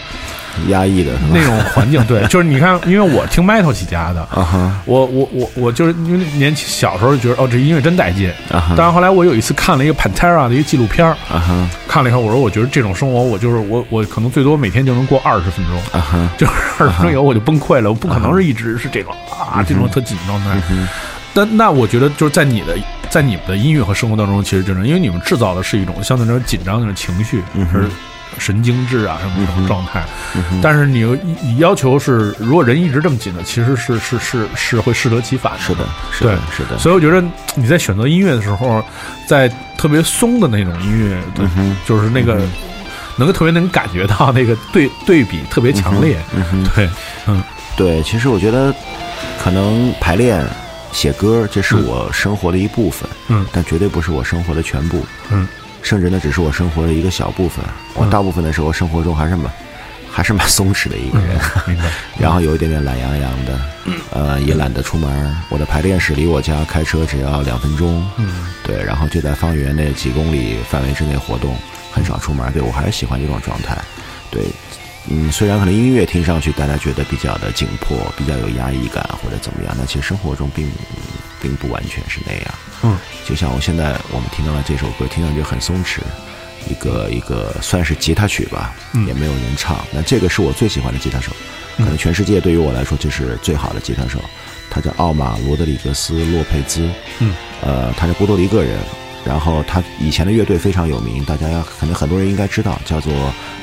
[0.68, 4.82] 压抑的那种环境，对，就是你看，因为我听 metal 起家的，啊哈。
[4.86, 8.30] 我我我我就是因为年轻小时候就觉得哦，这音乐真带劲。
[8.52, 8.74] 啊哈。
[8.78, 11.70] 但是后来我有一次看了一个 Pantera 的一个纪录片儿，啊哈。
[11.88, 20.60] 看了以后，我说我觉得这种生活，我就是我我可能最多每天就能过二十分钟，啊哈，就是二十分钟以后我就崩溃了，我不可能是一直是这种啊这种特紧状态。
[21.34, 22.76] 但那我觉得就是在你的
[23.08, 27.42] 在你们的音乐和生活当中，其实真的，因为你们制造的是一种相对来说紧张的那种情绪，
[27.72, 27.88] 是
[28.38, 30.04] 神经质啊什么这种状态。
[30.62, 35.60] 但是你又你要求是，如果人一直这么紧的，其实是是是是会适得其反的。
[35.60, 36.32] 是的，是对。
[36.34, 37.24] 的，是的，所以我觉得
[37.56, 38.84] 你在选择音乐的时候，
[39.28, 41.46] 在特别松的那种音乐，对，
[41.86, 42.42] 就是那个、
[43.18, 46.18] 能够特别能感觉到那个对对比特别强烈，
[46.76, 46.90] 对，
[47.28, 47.42] 嗯。
[47.78, 48.76] 对，其实我觉得
[49.42, 50.46] 可能排练、
[50.92, 53.46] 写歌，这是我生活的一部分，嗯。
[53.54, 55.48] 但绝对不是我生活的全部，嗯，
[55.82, 57.64] 甚至那，只是我生活的一个小部分。
[57.96, 59.52] 我大部分的时候，生活中还是蛮
[60.12, 61.40] 还是蛮松弛的一个人，
[62.18, 63.60] 然后有一点点懒洋洋的，
[64.12, 65.36] 呃，也懒得出门。
[65.50, 71.56] 我的排练室离我家开车只要两分钟，嗯，对，然后就在方圆那几公里范围之内活动，
[71.92, 72.52] 很少出门。
[72.52, 73.78] 对我还是喜欢这种状态，
[74.32, 74.44] 对。
[75.12, 80.70] 嗯，虽然可能音乐听上去大家觉得比较的紧迫，比较有压抑感或者怎么样，但其实生活中并
[81.42, 82.46] 并不完全是那样。
[82.84, 86.00] 嗯，就像我现在我们听到的这首歌，听上去很松弛，
[86.70, 89.84] 一个一个算是吉他曲吧，嗯也没有人唱。
[89.92, 91.32] 那这个是我最喜欢的吉他手，
[91.78, 94.22] 可能全世界对于我来说就是最好的吉他手。
[94.70, 96.88] 他叫奥马罗德里格斯·洛佩兹，
[97.18, 98.80] 嗯，呃，他是波多黎各人。
[99.26, 103.12] 然后他以前的乐队非常有名，大家可能很多人应该知道，叫做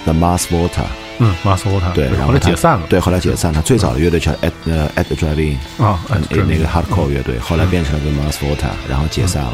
[0.05, 0.84] The Mars Volta。
[1.19, 3.53] 嗯，马斯沃塔，对，然后解散了，对，后来解散。
[3.53, 9.53] 了最早的乐队叫 At 呃 At the Drive-In，啊，哎那那个 hardcore 乐队，后来变成了 The Mars Volta，然后解散了。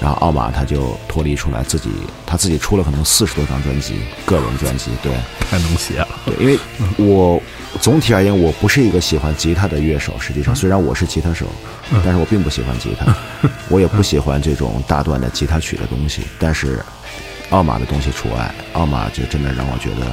[0.00, 1.90] 然后奥马他就脱离出来，自己
[2.24, 4.92] 他自己出了可能四十多张专辑，个人专辑。
[5.02, 5.10] 对
[5.50, 6.56] 太能写了，对，因为
[6.98, 7.42] 我
[7.80, 10.14] 总体而言，我不是一个喜欢吉他的乐手。
[10.20, 11.46] 实际上，虽然我是吉他手，
[12.04, 13.12] 但是我并不喜欢吉他，
[13.68, 16.22] 我也不喜欢这种大段的吉他曲的东西。
[16.38, 16.80] 但是
[17.50, 20.06] 奥马的东西除外，奥马就真的让我觉得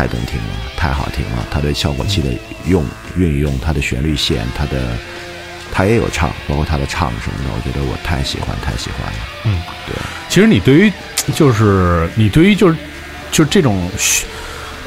[0.00, 1.46] 太动听了，太好听了。
[1.50, 2.30] 他对效果器的
[2.64, 2.82] 用
[3.18, 4.96] 运用，他的旋律线，他的
[5.70, 9.18] 他也有唱，包括他的唱什么的，我觉得我太喜欢，太喜欢了。
[9.44, 9.94] 嗯，对。
[10.30, 10.90] 其实你对于
[11.34, 12.74] 就是你对于就是
[13.30, 13.90] 就这种，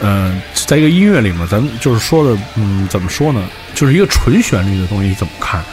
[0.02, 3.48] 嗯、在一个音乐里面，咱们就是说的，嗯，怎么说呢？
[3.76, 5.64] 就是一个纯旋律的东西怎么看？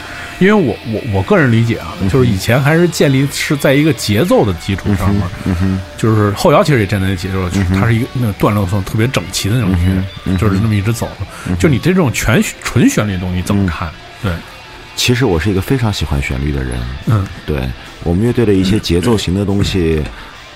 [0.41, 11.07] 因为我我我个人理解啊，就是以前还是建立是在一个节奏的基础上面，嗯，就是后摇其实也站在节奏，就是它是一个那个段落性特别整齐的那种音乐，就是那么一直走。
[11.19, 11.55] 的。
[11.57, 13.87] 就你对这种全纯旋律的东西怎么看？
[14.23, 14.31] 对，
[14.95, 16.79] 其实我是一个非常喜欢旋律的人。
[17.05, 17.23] 嗯。
[17.45, 17.69] 对
[18.03, 20.03] 我们乐队的一些节奏型的东西，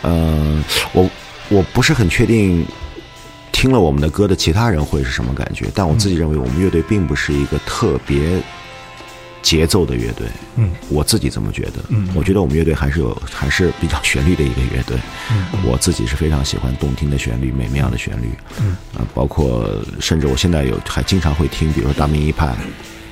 [0.01, 0.63] 嗯、
[0.93, 1.07] 我
[1.49, 2.65] 我不是很确定
[3.51, 8.41] 听了我们的歌的其他人会是什么感觉，但我自己认为我们乐队并不是一个特别
[9.45, 10.27] 节奏的乐队。
[10.55, 11.73] 嗯，我自己这么觉得。
[11.89, 14.97] 嗯我觉得我们乐队还是有还是比较旋律的一个乐队。
[15.29, 18.31] 嗯我自己是非常喜欢动听的旋律、美妙的旋律。
[18.59, 19.69] 嗯，啊，包括
[19.99, 22.55] 甚至我现在有还经常会听，比如说大明一派、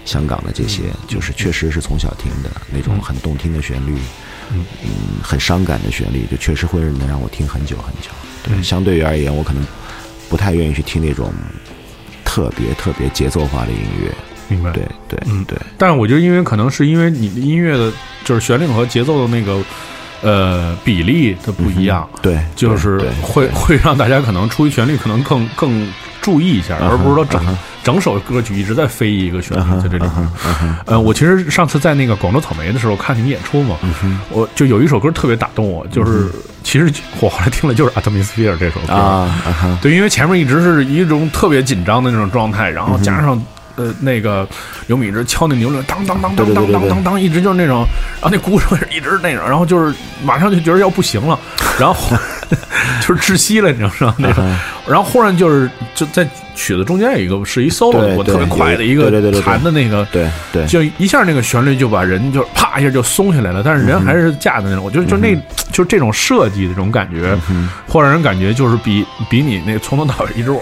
[0.06, 3.96] 香港的这些，就是确实是从小听的那种很动听的旋律，
[4.52, 4.66] 嗯
[5.22, 8.10] 很伤感的旋律，就确实会能让我听很久很久。
[8.42, 9.64] 对，嗯相对于而言，我可能
[10.30, 11.32] 不太愿意去听那种
[12.26, 14.12] 特别特别节奏化的音乐。
[14.48, 14.72] 明白。
[14.72, 17.92] 对对嗯对，但是我觉得，因为可能是因为你的音乐的，
[18.24, 19.58] 就是旋律和节奏的那个
[20.22, 25.92] 呃比例的不一样，对，就是会会让大家可能出于旋律可能更更
[26.22, 30.30] 注意一下，而不是说整整首歌曲一直在飞一个旋律在这里面。
[30.86, 33.78] 呃，我其实上次在那个广州草莓的时候看你演出嘛，
[34.30, 36.30] 我就有一首歌特别打动我，就是
[36.64, 36.90] 其实
[37.20, 39.30] 我后来听了就是《Atmosphere》这首歌。
[39.82, 43.42] 对，因为前面一直是一种特别紧张的那种状态，然后加上。
[43.76, 44.48] 呃，那个
[44.88, 47.86] 刘敏直敲那牛铃，当当当当当当当当，一直就是那种，
[48.22, 51.40] 然后那鼓手也一直那种，然后就是马上就觉得要不行了，
[51.80, 52.16] 然后
[53.02, 54.16] 就是窒息了，你知道吗？
[54.18, 54.46] 那种，
[54.88, 56.24] 然后忽然就是就在
[56.56, 59.10] 曲子中间有一个是一 solo，对我特别快的一个
[59.42, 60.68] 弹的那个，对对。
[60.68, 65.36] 就一下那个旋律就把人就啪一下就松下来了，但是人还是架的那种，我觉得就那
[65.72, 67.36] 就这种设计的这种感觉，
[67.88, 70.62] 会让人感觉就是比比你那从头到尾一直哇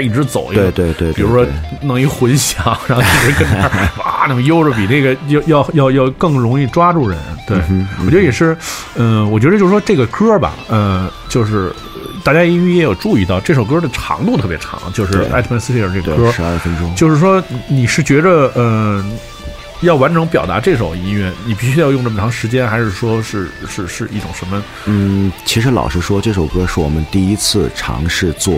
[0.00, 1.46] 一直走一个，对对对对比如说
[1.82, 7.18] 弄一混响， 然后一直跟那儿 哇那么悠着，比那个要要要要更容易抓住人。
[7.46, 7.58] 对，
[8.04, 8.56] 我觉得也是，
[8.96, 16.94] 嗯、我觉得就是说这个歌吧，呃，就是呃大家因为也有注意到这首歌的长度特别长，就是对《Atmosphere》这个对，歌，十二分钟。
[16.94, 19.04] 就是说你是觉着呃。
[19.80, 24.62] 要完整表达这首音乐，你必须要用这么长时间，还是说是是是一种什么？
[24.86, 28.54] 嗯，其实老实说，这首歌是我们第一次尝试做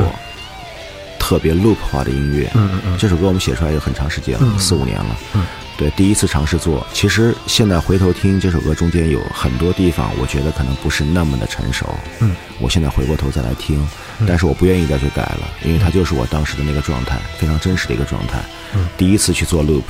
[1.27, 2.49] 特别 loop 化的音乐。
[2.55, 5.17] 嗯嗯嗯这首歌我们写出来有很长时间了，嗯四五年了。
[5.35, 5.45] 嗯，
[5.77, 6.87] 对，第一次尝试做。
[6.93, 11.85] 其实现在回头听这首歌，中间有很多地方，我觉得可能不是那么的成熟。
[12.21, 13.85] 嗯，我现在回过头再来听，
[14.25, 18.39] 但是我不愿意再去改了，因为它就是我当时的那个状态，非常真实的一个状态。
[18.77, 19.83] 嗯，第一次去做 loop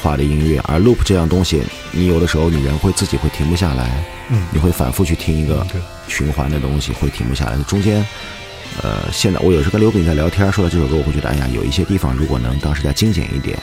[0.00, 3.90] 化的音乐，而 loop 这样东西，你有的时候你人会自己会停不下来。
[4.30, 5.66] 嗯你会反复去听一个
[6.06, 7.56] 循环的东西，会停不下来。
[7.62, 8.06] 中间，
[8.82, 13.58] 呃，现在我有时跟刘炳在聊天，说到这首歌，我会觉得，哎呀，有一些地方如果能当时再精简一点，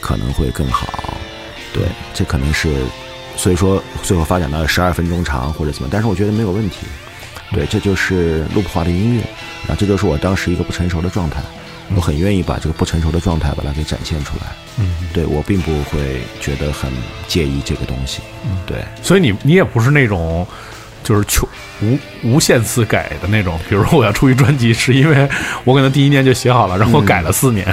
[0.00, 0.88] 可能会更好。
[1.72, 2.68] 对，这可能是，
[3.36, 6.86] 所以说最后发展到十二分钟长或者怎么，但是我觉得没有问题。
[7.52, 9.22] 对，这就是 loop 化的音乐，
[9.68, 11.42] 啊这就是我当时一个不成熟的状态，
[11.96, 14.46] 我很愿意把这个不成熟的状态把它给展现出来。
[14.78, 16.92] 嗯，对我并不会觉得很
[17.26, 18.20] 介意这个东西。
[18.66, 18.84] 对。
[19.02, 20.46] 所以你你也不是那种
[21.02, 21.48] 就是求
[21.82, 23.58] 无无限次改的那种。
[23.68, 25.28] 比如说我要出一专辑，是因为
[25.64, 27.66] 我可能第一年就写好了，然后改了四年。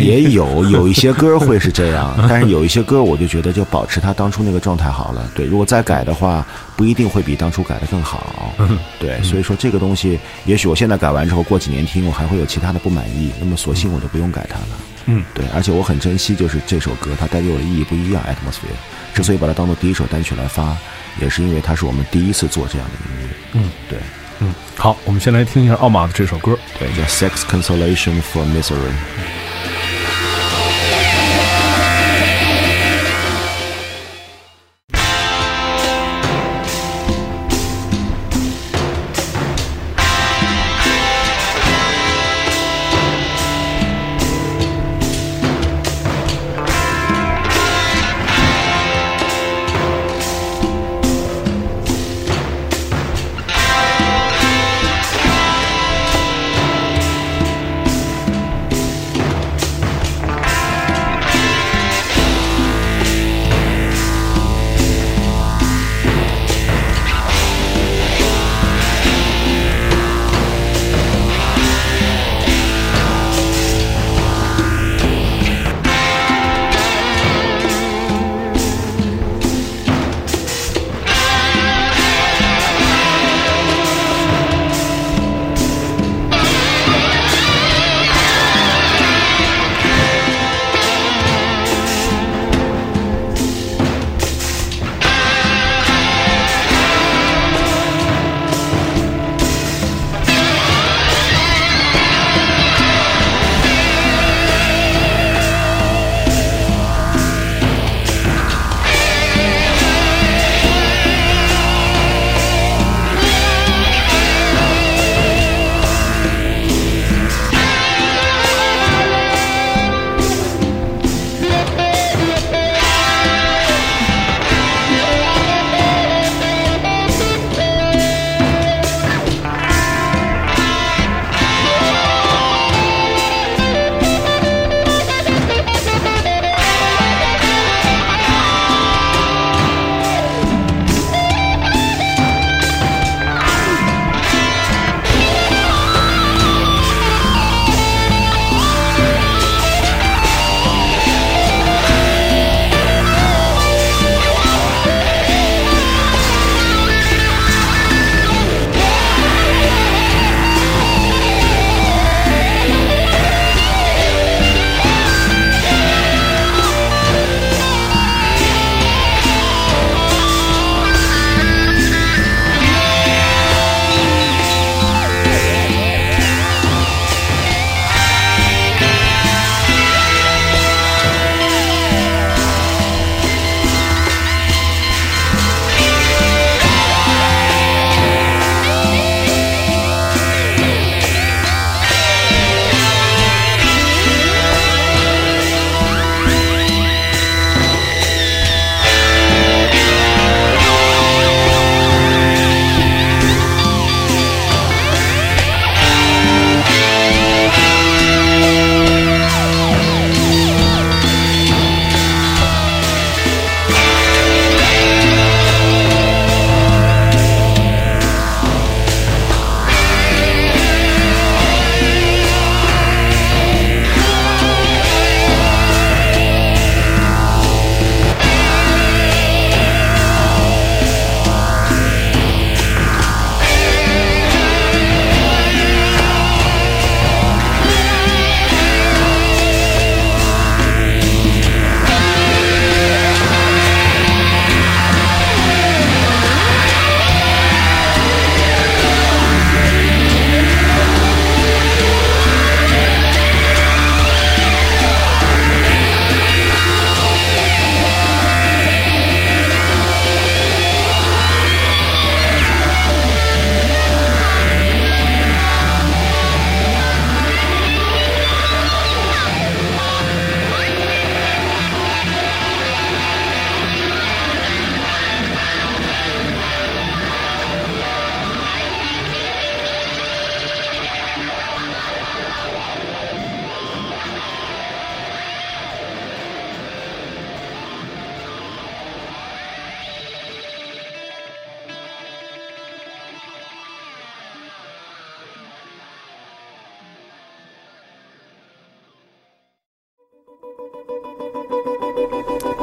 [0.00, 5.30] 也有有一些歌会是这样，但是有一些歌我就觉得就保持他当初那个状态好了。
[5.34, 6.46] 对，如果再改的话，
[6.76, 8.54] 不一定会比当初改的更好。
[8.98, 14.66] 对，所以说这个东西，也许我现在改完之后，过几年听我还会有其他的不满意，那么索性我就不用改它了。
[15.06, 18.22] 嗯，对，而且我很珍惜，就是这首歌它带给我的意义不一样。
[18.22, 18.76] Atmosphere
[19.14, 20.76] 之所以把它当做第一首单曲来发，
[21.18, 23.28] 也是因为它是我们第一次做这样的音乐。
[23.54, 23.98] 嗯，对，
[24.40, 26.58] 嗯，好，我们先来听一下奥马的这首歌。
[26.78, 29.39] 对，叫 Sex Consolation for Misery。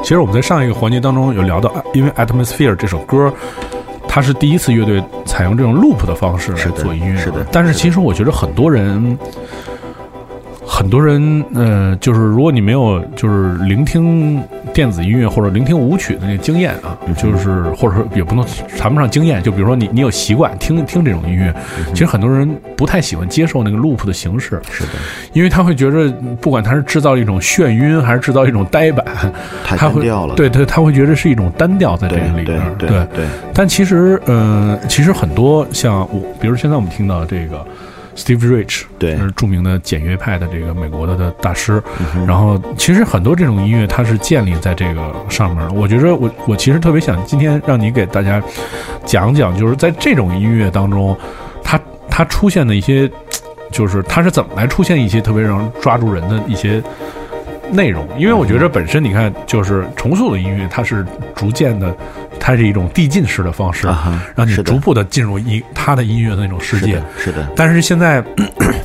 [0.08, 3.30] 其实我们在上一个环节当中有聊到，因为《Atmosphere》这首歌，
[4.08, 9.18] 它是第一次乐队采用这种 loop 的方式来做音乐，是的但是其实我觉得很多人。
[10.70, 14.44] 很多人，呃，就是如果你没有就是聆听
[14.74, 18.46] 电子音乐或者聆听舞曲的那个经验啊，嗯就是或者说也不能
[18.78, 24.90] 谈不上经验，就比如说你你有习惯听听这种音乐，嗯其实很多人不太喜欢接受那个 loop 的形式，是的，
[25.34, 29.04] 因为他会觉着，不管他是制造一种眩晕，还是制造一种呆板，
[29.66, 30.36] 太他会单调了。
[30.36, 32.76] 对对，他会觉得是一种单调在这个里边儿。
[32.78, 37.66] 对对但其实，呃，其实很多像我，比如现在我们听到这个
[38.16, 41.82] Steve Rich，对是著名的简约派的这个美国的的大师。
[42.16, 45.74] 嗯然后，其实很多这种音乐它是建立在这个上面的。
[45.74, 48.42] 我觉得我我其实特别想今天让你给大家
[49.06, 51.16] 讲讲，就是在这种音乐当中，
[51.64, 53.10] 它它出现的一些，
[53.72, 56.82] 就是它是怎么来出现一些特别让人抓住人的一些。
[57.72, 61.06] 内容，因为我觉得本身你看，就是重塑的音乐，它是
[61.36, 61.96] 逐渐的，
[62.48, 68.24] 它是一种递进式的方式，啊让你逐步的进入一他的音乐的那种世界是的。，是的，但是现在，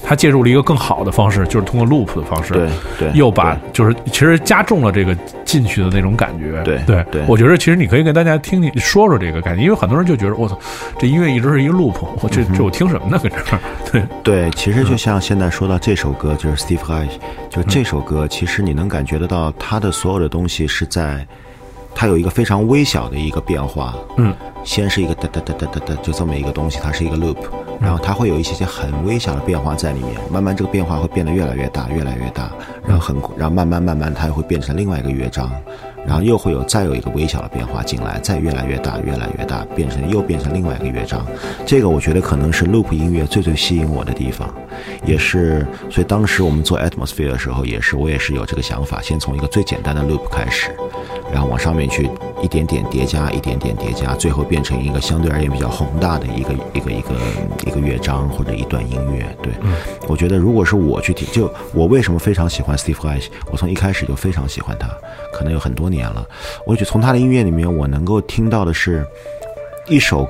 [0.04, 6.60] 他介入了一个更好的方式，就是通过 loop 的方式，对对又把就是其实加重了这个进去的那种感觉。
[6.64, 10.58] 对对对我觉得其实你可以跟大家听听说说这个感觉，因为很多人就觉得我操，
[10.98, 13.16] 这音乐一直是一个 loop，我这这我听什么呢？
[13.22, 13.60] 搁这儿，
[13.92, 17.08] 对 对，其实就像现在说到这首歌，就是 Steve High，
[17.48, 21.24] 就这首歌，其实你能感觉得到他的所有的东西是在，
[21.94, 23.94] 它有一个非常微小的一个变化。
[24.16, 24.34] 嗯，
[24.64, 27.36] 先是一个哒哒哒哒哒哒，就这么一个东西，它是一个 loop，
[27.82, 32.50] 然后它会有一些些很微小的变化在里面，慢慢这个变化会变得越来越大，越来越大，
[32.86, 35.50] 然后很，然后慢慢慢慢它又会变成另外一个乐章。
[36.04, 41.24] 然后又会有再有一个微小的变化进来，再越来越大，越来越大，变成又变成另外一个乐章。
[41.64, 44.52] 这个我觉得可能是 loop 音乐最最吸引我的地方，
[45.06, 50.74] 也是所以当时我们做 atmosphere 的时候，也是我也是有这个想法，先从一个最简单的 loop 开始，
[51.32, 52.10] 然后往上面去
[52.42, 57.14] 一点点叠加，一点点叠加，最后变成一个相对而言比较宏大的一个一个一个
[57.66, 59.24] 一个乐章或者一段音乐。
[59.42, 59.52] 对，
[60.08, 64.88] 我觉得如果是我去听，就我为什么非常喜欢 Steve Reich，我从一开始就非常喜欢他，
[65.32, 66.26] 可能有很多年了。
[66.66, 69.06] 我觉得从他的音乐里面，我能够听到的是
[69.86, 70.28] 一首。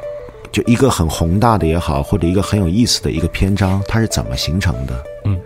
[0.50, 5.02] 就一个很宏大的也好，或者一个很有意思的一个篇章，它是怎么形成的？
[5.24, 5.40] 嗯，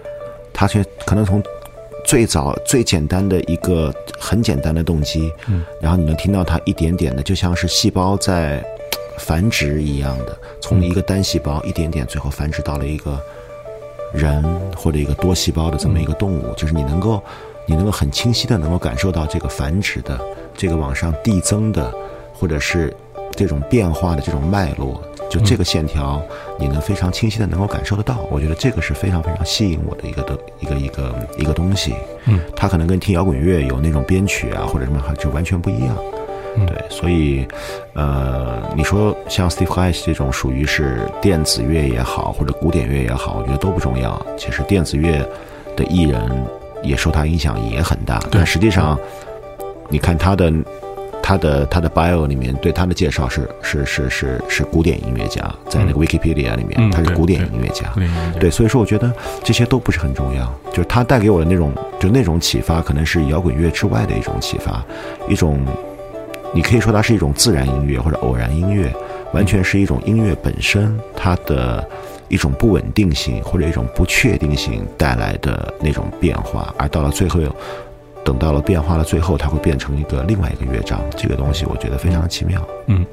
[0.53, 1.41] 它却可能从
[2.07, 8.65] 最早最简单的一个很简单的动机，嗯，然后你能听到它一点点的，就像是细胞在
[9.19, 13.21] 繁殖一样的，从一个单细胞一点点，最后繁殖到了一个
[14.15, 14.41] 人
[14.77, 17.21] 或者一个多细胞的这么一个动物，就是你能够
[17.67, 20.21] 你能够很清晰的能够感受到这个繁殖的
[20.57, 21.93] 这个往上递增的，
[22.33, 22.95] 或者是
[23.33, 26.23] 这种变化的这种脉络，就这个线条，
[26.59, 28.19] 你能非常清晰的能够感受得到。
[28.31, 31.95] 我觉得这个是非常非常吸引我的一个的一个一个一个东西。
[32.27, 35.97] 嗯，它可能跟听摇滚乐有那种编曲啊或者什么就完全不一样。
[36.67, 37.47] 对，所以，
[37.93, 44.19] 呃，你说像 Steve Reich 这种属于是电子乐也好，或者古典乐也好，我觉得都不重要。
[44.39, 45.19] 其实电子乐
[45.77, 46.23] 的艺人
[46.83, 48.99] 也受他影响也很大，但实际上，
[49.91, 50.51] 你看他的
[51.27, 57.93] 他的他的 bio 里面对他的介绍是是是是是古典音乐家，在那个 Wikipedia 里面、嗯他是古典音乐家。
[58.39, 59.13] 对，所以说我觉得
[59.43, 64.85] 这些都不是很重要，就是他带给我的那种，就那种启发，可能是摇滚乐之外的一种启发，
[65.29, 65.59] 一种，
[66.55, 68.95] 你可以说它是一种自然音乐或者偶然音乐，
[69.33, 71.85] 完全是一种音乐本身它的
[72.29, 77.41] 一种不稳定性或者一种不确定性带来的那种变化，而到了最后，
[78.27, 82.61] 等到了变化了最后，它会变成一个另外一个乐章，这个东西我觉得非常的奇妙。
[82.89, 83.07] 嗯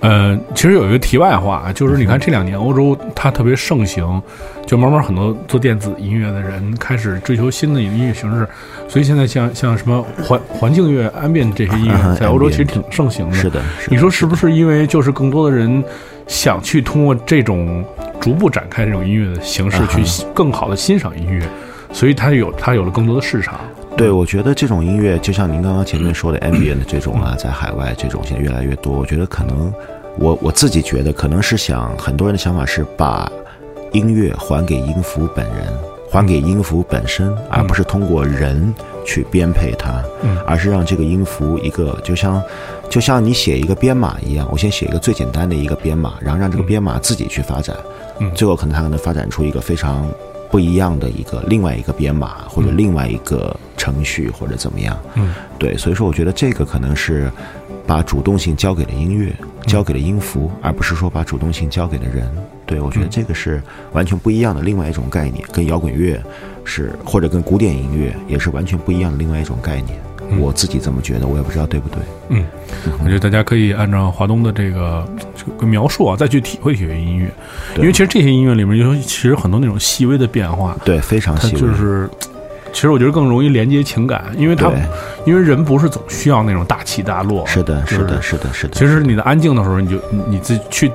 [0.00, 4.20] 呃，其实有一个题外话，啊就是你看这两年欧洲它特别盛行，
[4.66, 8.48] 就慢慢很多做电子音乐的人开始追求新的音乐形式，
[8.88, 13.34] 所以现在像像什么环环境乐、安遍这些音啊乐，在欧洲其实挺盛行的。
[13.36, 15.84] 是的，是的你说是不是因为就是更多的人
[16.26, 17.84] 想去通过这种
[18.18, 21.46] 逐步展开这种音乐的形式去更好的欣赏音乐，
[21.92, 23.60] 所以它有它有了更多的市场。
[23.96, 28.98] 对，我觉得这种音乐，就像您刚刚前面说的 ambient 这种啊，在海外这种现在越来越多。
[28.98, 29.72] 我觉得可能，
[30.18, 33.30] 我我自己觉得可能是想，很多人的想法是把
[33.92, 35.66] 音乐还给音符本人，
[36.10, 38.72] 还给音符本身，而不是通过人
[39.04, 40.02] 去编配它，
[40.46, 42.42] 而是让这个音符一个就像
[42.88, 47.76] 就像你写一个编码一样，我先写一个最简单的一个编码，然后让这个编码自己去发展，
[48.34, 50.06] 最后可能它能发展出一个非常
[50.50, 54.98] 不一样的一个另外一个编码或者另外一个程序或者怎么样。
[55.14, 57.30] 嗯，对，所以说我觉得这个可能是
[57.86, 59.32] 把主动性交给了音乐，
[59.66, 62.28] 交给了音符，而不是说把主动性交给了人。
[62.66, 66.20] 对，我觉得这个是完全不一样的另外一种概念，跟摇滚乐
[66.64, 69.98] 是或者跟古典音乐也是完全不一样的另外一种概念。
[70.38, 71.98] 我自己这么觉得，我也不知道对不对。
[72.28, 72.44] 嗯，
[73.02, 75.04] 我觉得大家可以按照华东的这个
[75.36, 77.30] 这个描述啊，再去体会体会音乐，
[77.76, 81.60] 因为其实这些音乐里面有其实很多那种细微的变化，对，非常细微。
[81.60, 82.08] 就是。
[82.72, 84.70] 其实我觉得更容易连接情感，因为他
[85.26, 88.74] 因为人不是总需要那种大起大落，是的，是的，是的，是的。
[88.74, 90.92] 其实你的安静的时候，你就你你自己去，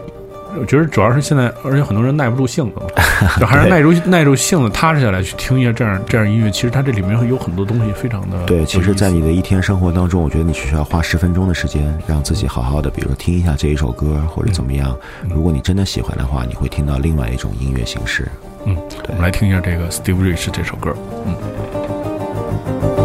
[0.57, 2.87] 我觉得主要是现在，而且很多人耐不住性子嘛，
[3.39, 6.49] 就还是耐住耐住性子，踏实下来去听一下这样这样音乐。
[6.49, 14.95] 其实它这里面有很多东西非常的对，其实，在你的一天生活当中，我觉得你只需要花十分钟的时间，让自己好好的，比如说听一下这一首歌，或者怎么样。
[15.29, 18.27] 如果你真的喜欢的话，你会听到另外一种音乐形式。
[18.65, 18.75] 嗯，
[19.09, 20.95] 我们来听一下这个 Steve Rich 这首歌，
[21.25, 23.04] 嗯。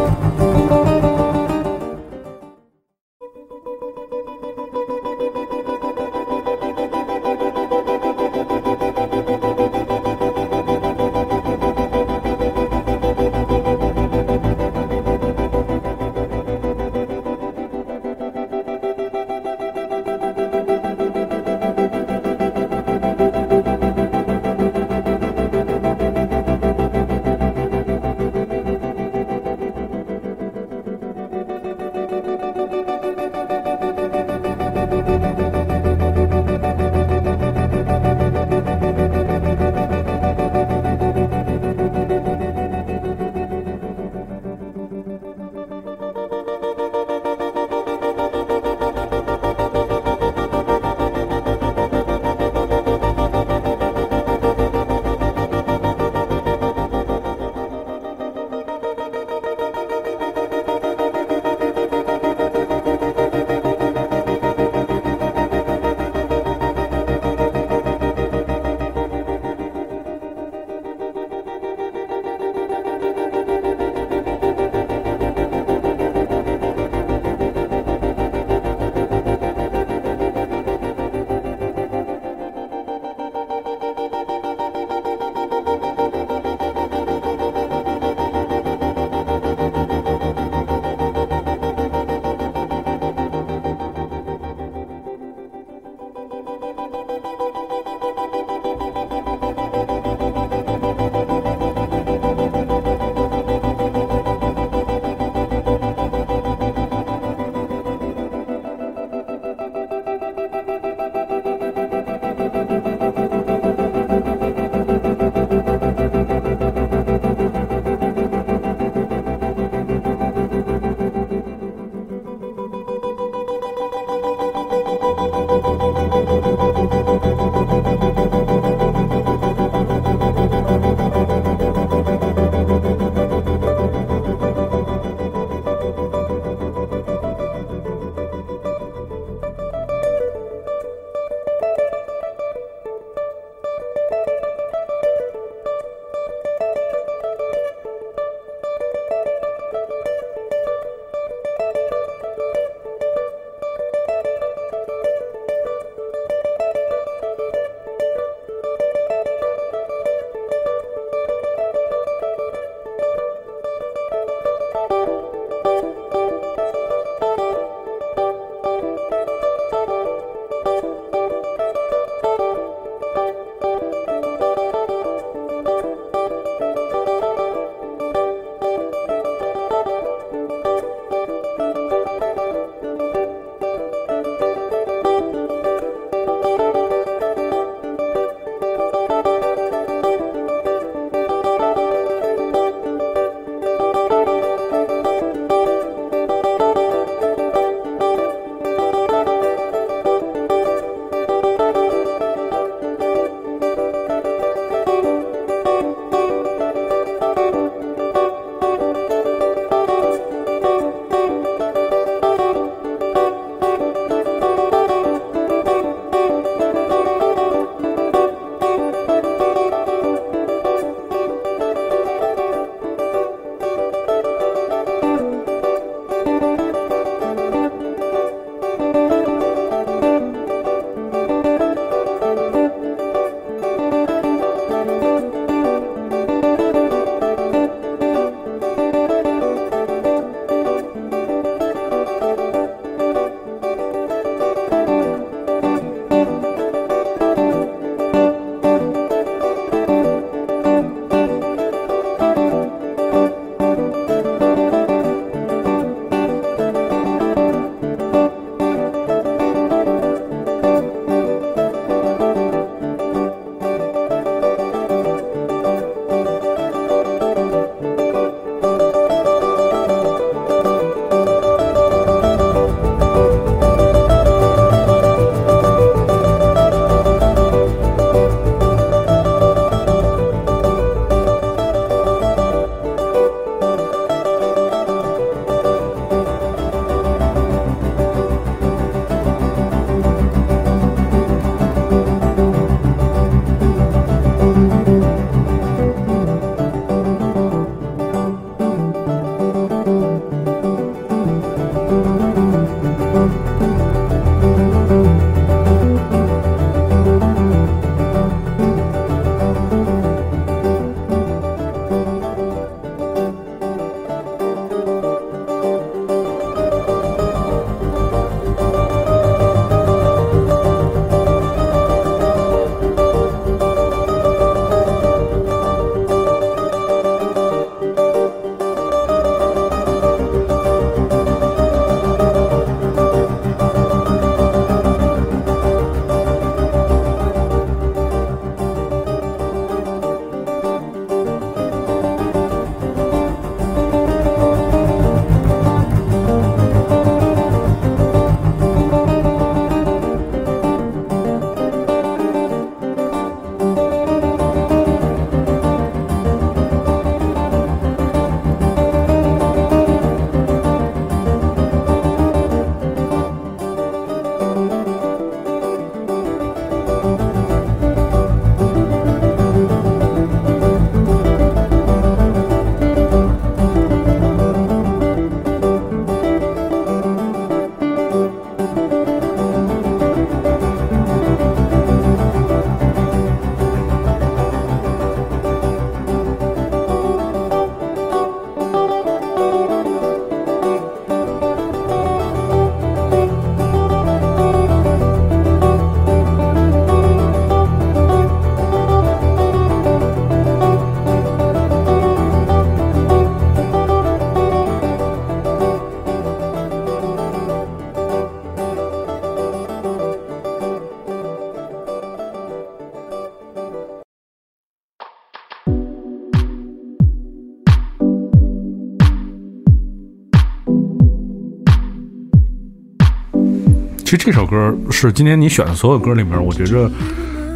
[424.11, 426.91] 其实这首歌是今天你选的所有歌里面，我觉着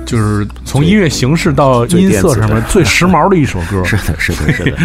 [0.07, 3.83] 就是从音乐形式到音色上面最时髦的一首歌。
[3.83, 4.79] 是的，是的，是的，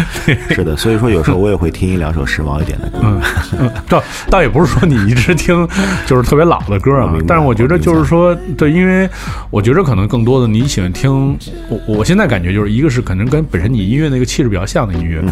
[0.52, 0.76] 是的。
[0.76, 2.98] 所以说，有时候我也会听一两首时髦一点的歌。
[3.04, 3.20] 嗯，
[3.60, 5.64] 嗯倒倒也不是说你一直听
[6.08, 9.08] 就是特别老的歌啊但是我觉得就是说，对，因为
[9.50, 11.38] 我觉得可能更多的你喜欢听，
[11.68, 15.22] 我我现在感觉就是一个是可能跟本身你音乐那个气质比较像的音乐，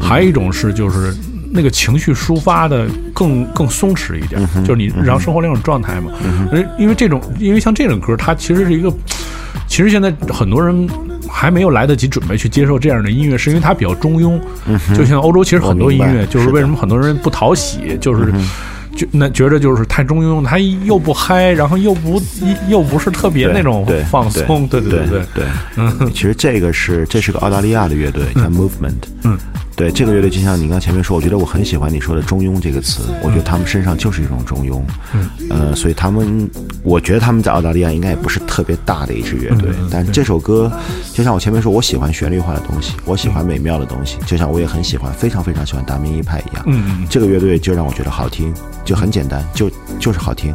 [0.00, 1.12] 还有一种是就是。
[1.50, 6.12] 那个情绪抒发的更更松弛一点，就是你日常生活那种状态嘛。
[6.52, 8.92] 而因为这种，因为像这种歌，它其实是一个，
[9.66, 10.88] 其实现在很多人
[11.28, 14.38] 还没有来得及准备去接受这样的音乐，是因为它比较中庸。
[14.96, 18.32] 就像欧洲，其实很多音乐，就是为什么很多人不讨喜，就是。
[18.96, 22.20] 觉那觉得就是太中庸，它又不嗨，然后又不
[22.68, 25.44] 又不是特别那种放松，对对对对，
[25.76, 26.10] 对。
[26.10, 29.06] 其实这个是这是个澳大利亚的乐队，叫 Movement。
[29.22, 29.38] 嗯，
[29.78, 34.82] 对，这个乐队就像你刚前面说，我觉得我很喜欢你说的“中庸”这个词，我觉得他们身上就是一种中庸。
[35.14, 36.50] 嗯，呃，所以他们，
[36.82, 40.68] 我觉得他们在澳大利亚应该也不是特别大的一支乐队，但这首歌
[41.12, 46.64] 就像我前面说，我喜欢旋律化的东西，我喜欢美妙的东西，就像我也很喜欢，非常非常喜欢达明一派一样。
[46.66, 48.52] 嗯嗯这个乐队就让我觉得好听，
[48.84, 50.52] 就很简单，就就是好听，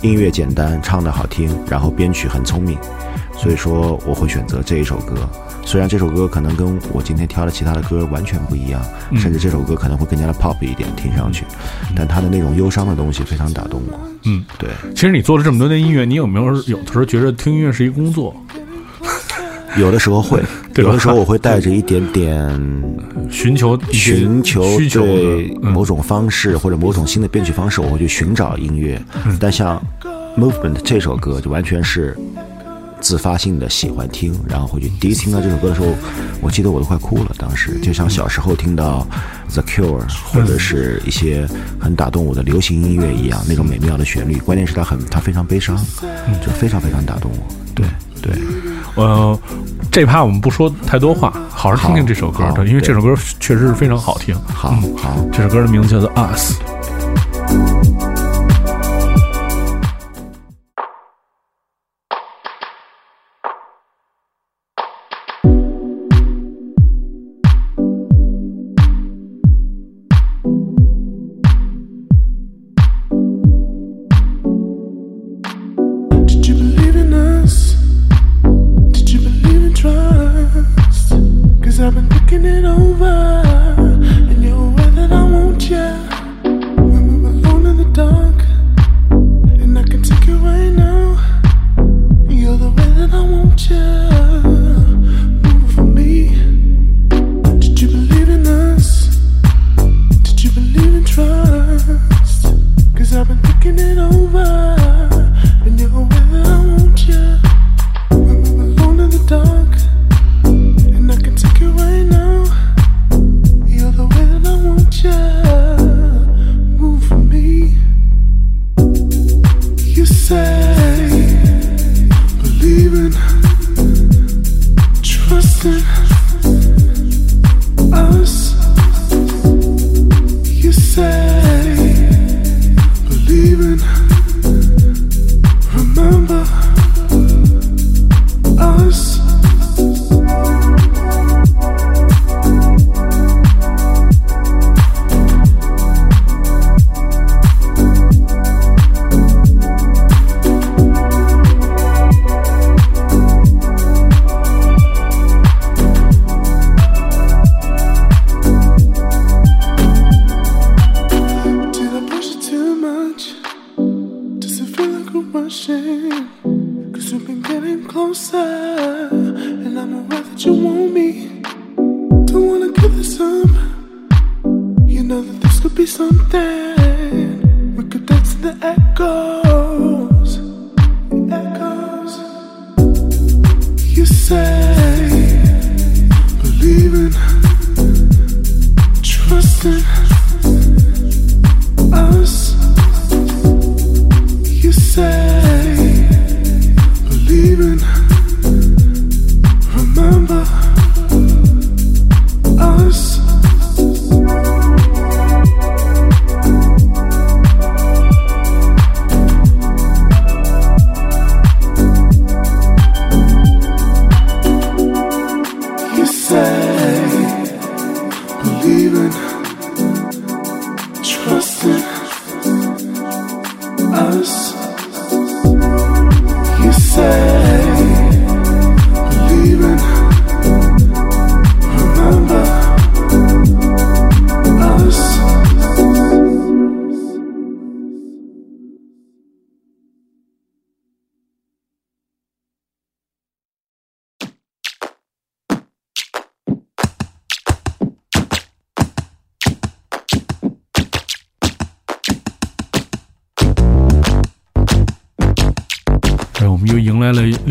[0.00, 2.78] 音乐简单，唱的好听，然后编曲很聪明，
[3.36, 5.16] 所以说我会选择这一首歌。
[5.64, 8.82] 虽然这首歌可能跟我今天挑的其他的歌完全不一样，
[9.16, 11.44] 甚至这首歌可能会更加的 pop 一点，听上去，
[11.94, 14.00] 但它的那种忧伤的东西非常打动我。
[14.24, 14.44] 嗯。
[14.58, 18.34] 对，其实你做了这么多年音乐，你有没有有的时候觉得听音乐是一工作？
[19.78, 20.42] 有的时候会，
[20.74, 22.38] 对有的时候我会带着一点点
[23.30, 29.00] 寻求寻求对某种方式或者某种新的编曲方式，我会去寻找音乐。
[29.24, 29.80] 嗯但像
[30.38, 32.14] 《Movement》这首歌就完全是
[33.02, 35.88] 自发性的喜欢听，然后回去第一次听到这首歌的时候，
[36.40, 37.34] 我记得我都快哭了。
[37.36, 39.06] 当时就像小时候听到
[39.52, 41.46] The Cure 或者是一些
[41.80, 44.38] 很打动我的流行音乐一样，那种美妙的旋律。
[44.38, 45.76] 关键是它很，它非常悲伤，
[46.40, 47.54] 就非常非常打动我。
[47.74, 47.86] 对
[48.22, 48.32] 对，
[48.94, 49.38] 呃，
[49.90, 54.34] 这趴我们不说太多话，好好听听这首歌因为这首歌确实是非常好听。
[54.46, 55.16] 好好。
[55.32, 56.54] 这首歌的名字叫做《Us》。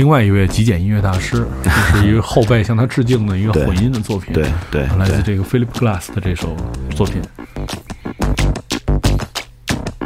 [0.02, 6.58] 另外一位极简音乐大师， 这是一个后辈向他致敬的一个混音的作品，对对来自这个 Philip Glass 的这首
[6.96, 7.22] 作品。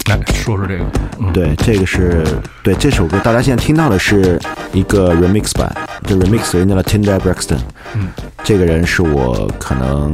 [0.10, 0.84] 来说说这个，
[1.20, 2.26] 嗯，对，这个是
[2.62, 4.38] 对这首歌，大家现在听到的是
[4.74, 5.74] 一个 remix 版，
[6.06, 7.60] 这 remix 人叫了 Tinder Braxton，
[7.94, 8.10] 嗯，
[8.44, 10.14] 这个人是我可能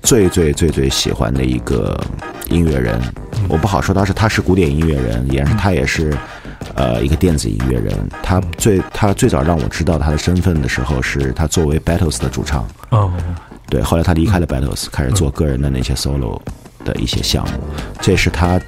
[0.00, 2.00] 最最最最喜欢的一个
[2.50, 3.00] 音乐人，
[3.48, 6.16] 我不好说他是他是古典音乐人，也是他也是
[6.74, 13.12] 呃一个电子音乐人，他最他最早让我知道他的身份的时候，是他作为 Battles 的主唱，哦，
[13.68, 16.40] 对，后来他离开了 Battles，开始做个人的那些 solo
[16.84, 17.52] 的一些项目。
[18.00, 18.60] 这是他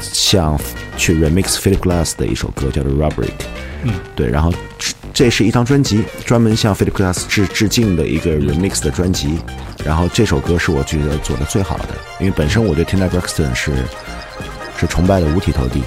[0.00, 0.58] 像
[0.96, 3.32] 去 remix Philip Glass 的一首歌，叫做 Rubric。
[3.84, 9.38] 嗯，对，然后这这是一张专辑，专门向 Philip Glass 致致敬的一个 remix 的专辑。
[9.84, 11.88] 然后这首歌是我觉得做的最好的，
[12.20, 13.72] 因为本身我对 Tina Braxton 是
[14.82, 15.80] 是崇拜的五体投地。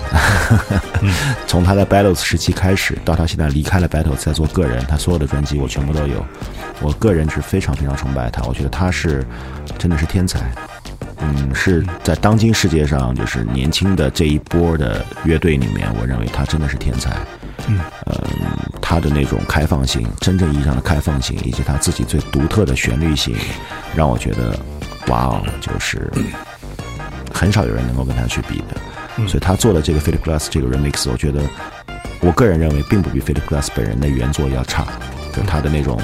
[1.46, 6.26] 从他在 Battles 时期开始，到他现在离开了 Battles，在做个人，他所有的专辑我全部都有。
[6.82, 9.26] 我个人是非常非常崇拜他，我觉得他是
[9.78, 10.40] 真的是天才。
[11.20, 17.12] 嗯，是在当今世界上，就是年轻的这一波的乐队里面，我认为他真的是天才。
[17.68, 17.80] 嗯，
[18.82, 23.36] 他的那种开放性，真正意义上的开放性，以及他自己最独特的旋律性，
[23.96, 24.58] 让我觉得，
[25.08, 26.12] 哇哦，就是
[27.36, 29.28] 很少有人能够跟他去比的。
[29.28, 31.42] 所以他做的这个 Philip Glass 这个 remix，我觉得，
[32.22, 34.86] 我个人认为并不比 Philip Glass 本人的原作要差，
[35.36, 36.02] 就他的那种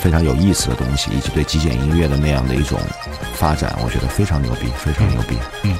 [0.00, 2.78] 非常有意思的东西，以及对极简音乐的那样的一种
[3.34, 5.36] 发展，我觉得非常牛逼，非常牛逼。
[5.62, 5.76] 嗯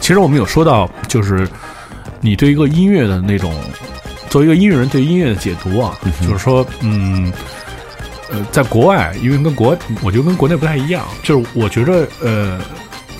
[0.00, 1.48] 其实我们有说到，就是
[2.20, 3.54] 你对一个音乐的那种，
[4.28, 7.32] 作为一个音乐人对音乐的解读啊，就是说，嗯，
[8.30, 12.60] 呃，在国外，因为跟国，我觉得跟国内不太一样，就是我觉着，呃，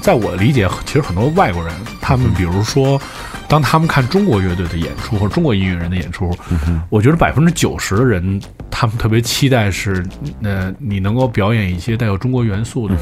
[0.04, 3.00] 在我的理解，其实很多外国人，他们比如说，
[3.48, 6.30] 当他们看中国乐队的演出或者中国音乐人的演出，
[6.90, 8.38] 我觉得百分之九十的人，
[8.70, 10.04] 他们特别期待是，
[10.42, 12.94] 呃，你能够表演一些带有中国元素的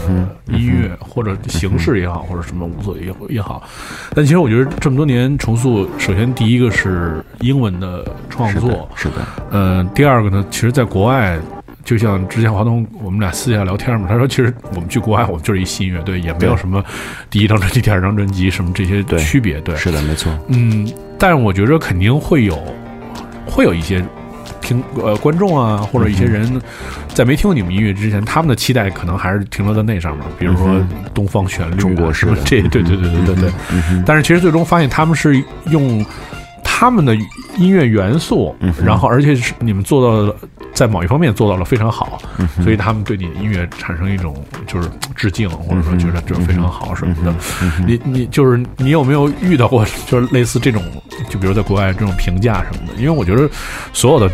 [0.47, 3.61] 音乐，或者形式也好，或者什么无所谓也也好。
[4.15, 9.15] 但其实我觉得这么多年重塑，首先第一个是英文的创作，是的，
[9.51, 11.37] 嗯，第二个呢，其实在国外，
[11.85, 16.85] 就像之前华东我们俩私下聊天嘛，他说其实我们去国外，我们就是一新乐队，也没有什么
[17.31, 20.33] 第一张专辑、第二张专辑什么这些区别，对，是的，没错。
[20.49, 22.57] 嗯，但是我觉得肯定会有，
[23.47, 24.05] 会有一些
[24.61, 26.61] 听呃观众啊，或者一些人
[27.09, 30.81] 在没听过你们音乐之前，他们的期待可能还是停留在那上面，比如说
[31.13, 33.53] 东方旋律啊、中国式么这，对对对对对对。
[34.07, 36.05] 但是其实最终发现他们是用
[36.83, 37.15] 他们的
[37.57, 38.53] 音乐元素，
[38.85, 40.35] 然后而且是你们做到了。
[40.75, 42.19] 在某一方面做到了非常好，
[42.65, 44.35] 所以他们对你的音乐产生一种
[44.67, 47.33] 就是致敬，或者说觉得就是非常好什么的。
[47.87, 50.83] 你你就是你有没有遇到过就是类似这种，
[51.29, 52.95] 就比如在国外这种评价什么的？
[52.99, 53.49] 因为我觉得
[53.93, 54.29] 所有的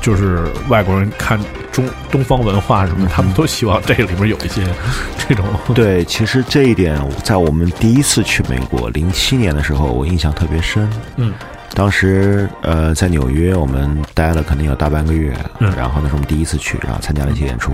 [0.00, 1.38] 就是外国人看
[1.72, 4.62] 中东方文化什么，他们都希望这里面有一些
[5.28, 5.44] 这种
[5.74, 10.88] 对，其实这一点在我们第一次去美国零七年的时候，我印象特别深。
[11.16, 11.34] 嗯，
[11.74, 15.72] 当时呃在纽约，我们待了可能有大半个月，嗯。
[15.76, 17.72] 然后那是我们第一次去，然后参加了一些演出。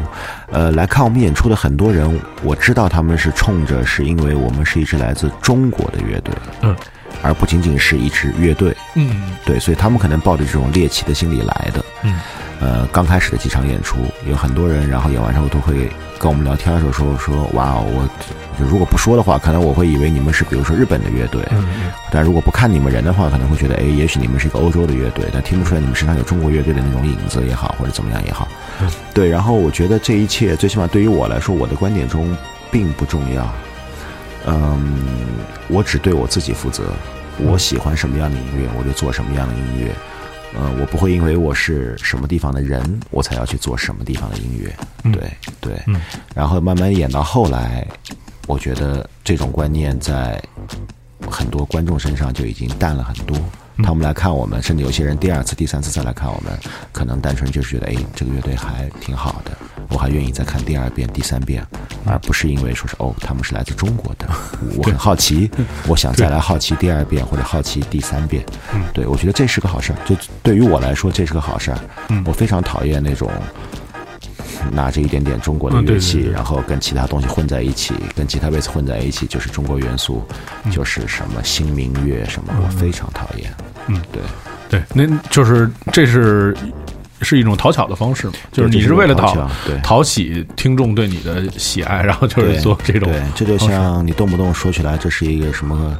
[0.51, 6.77] 呃，来看我们演出的很多人，我知道他们是冲着是因为我们是一支来自中国的乐队，嗯，
[7.23, 11.85] 而不仅仅是一支乐队，嗯对，所以他们可能抱着这种猎奇的心理来的。
[12.03, 12.21] 嗯，
[12.61, 18.09] 呃，刚开始的几场演出，有很多人，然后演完之后都会跟我们聊天的时候说说，哇哦，我
[18.59, 21.67] 如果不说的话，可能我会以为你们是比如说日本的乐队，嗯
[22.11, 28.47] 但如果不看你们人的话，可能会觉得，哎，也许你们是一个欧洲的乐队，但听不出来你们身上有中国乐队的那种影子也好，或者怎么样也好。
[29.13, 32.37] 对，然后我觉得这一切，最起码对于我来说，我的观点中
[32.71, 33.53] 并不重要。
[34.47, 34.99] 嗯，
[35.69, 36.85] 我只对我自己负责。
[37.39, 39.93] 我喜欢什么样的音乐，我就做什么样的音乐。
[40.59, 44.75] 呃，我不会因为我是什么地方的人，我才要去做什么地方的音乐。
[45.13, 46.01] 对对，嗯
[46.35, 47.87] 然后慢慢演到后来，
[48.47, 50.43] 我觉得这种观念在
[51.31, 53.37] 很多观众身上就已经淡了很多。
[53.83, 56.53] 他们来看我们，甚至有些人第二次、第三次再来看我们，
[56.93, 59.53] 可能单纯就是觉得，哎，这个乐队还挺好的，
[59.91, 61.65] 我还愿意再看第二遍、第三遍，
[62.05, 64.27] 而不是因为说是哦，他们是来自中国的，
[64.77, 65.51] 我很好奇，
[65.87, 68.45] 我想再来好奇第二遍或者好奇第三遍。
[68.93, 71.79] 对，我觉得这是个好事儿，就对于我来说，这是个好事儿。
[72.25, 73.31] 我非常讨厌那种。
[74.73, 80.23] 拿着一点点中国的乐器，然后跟其他东西混在一起，跟吉他贝斯混在一起，就是中国元素，
[80.71, 83.53] 就是什么新民乐什么，我非常讨厌。
[83.89, 84.23] 嗯，对，
[84.69, 86.57] 对，那就是这是
[87.23, 89.35] 是一种讨巧的方式嘛，就是你是为了讨
[89.65, 89.79] 对。
[89.83, 95.97] 讨喜听众对你的喜爱，然后就是做这种对，这就像你动不动说起来，这是一个什么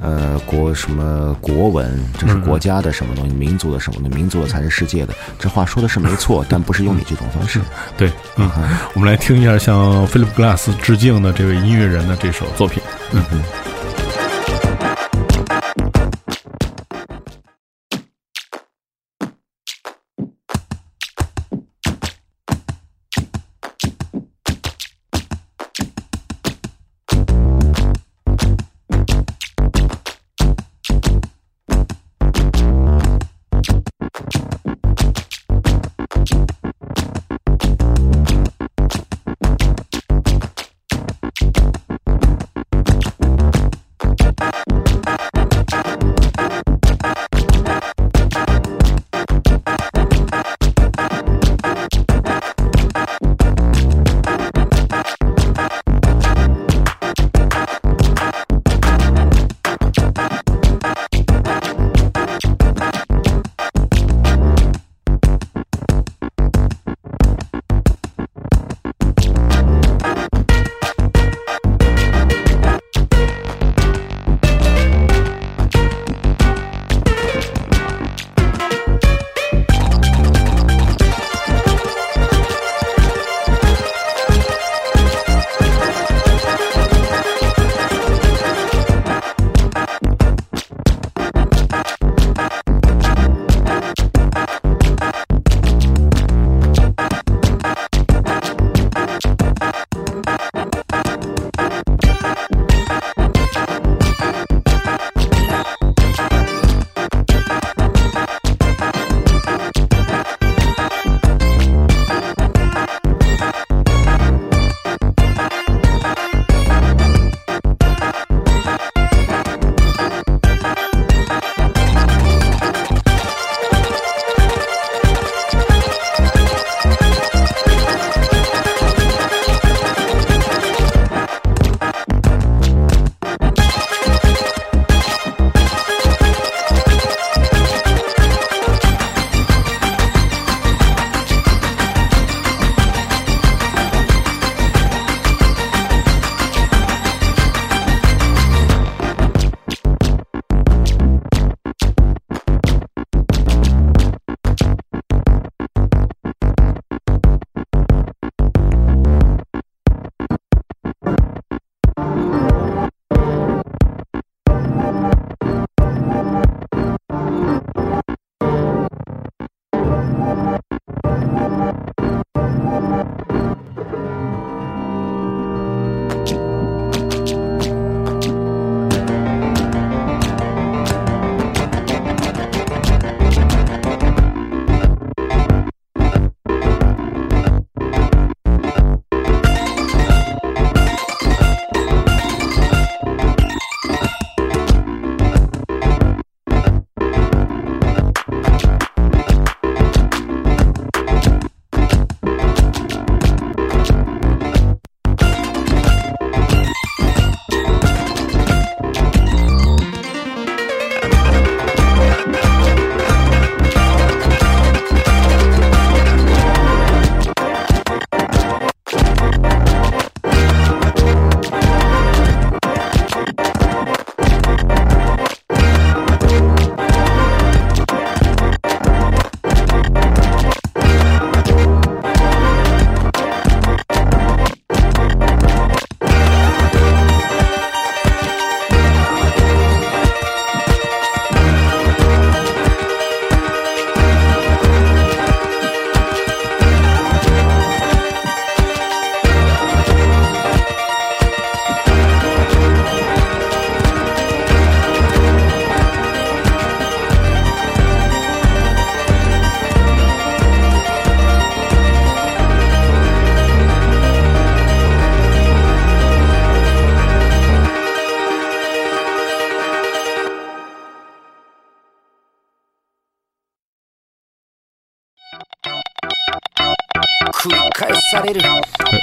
[0.00, 5.14] 呃国什么国文，这是国家的什么东西，民族的什么东西，民族的才是世界的。
[5.38, 7.60] 这话说的是没错，但不是用你这种方式。
[7.96, 8.50] 对，嗯，
[8.94, 12.82] 我们来听一下向 Philip Glass 致敬的这位音乐人的这首作品。
[13.12, 13.42] 嗯嗯。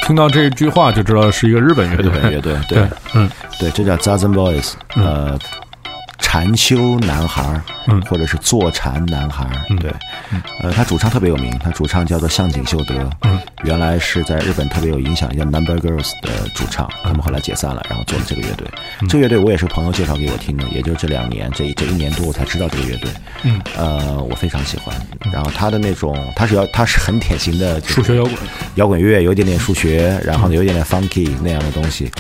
[0.06, 2.06] 听到这句话就知道是一个日本乐队。
[2.06, 2.78] 日本乐队，对。
[2.80, 3.30] 对，嗯，
[3.60, 5.38] 对，这叫 Zazen Boys，呃，
[6.28, 8.02] 禅修男孩儿，嗯。
[8.02, 9.48] 或者是坐禅男孩
[9.80, 9.90] 对，
[10.62, 18.68] 呃，他主唱特别有名，他主唱叫做向井秀德，嗯，原来是在日本特别有影响，叫 Number Girls 的主唱，他们后来解散了，然后做了这个乐队。
[19.02, 19.08] 嗯。
[19.08, 23.10] 这个乐队我也是朋友介绍给我听的，也就是这两年，这这一年多我才知道这个乐队。
[23.44, 24.94] 嗯，呃，我非常喜欢。
[25.32, 28.36] 然后他的那种，他是要他是很典型的数学摇滚，
[28.76, 32.12] 摇滚乐，有一点点数学，然后有一点点 funky 那样的东西。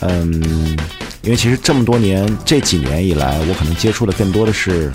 [0.00, 0.76] 嗯，
[1.22, 4.92] 因为其实这么多年，这几年以来，我可能接触的更多的是，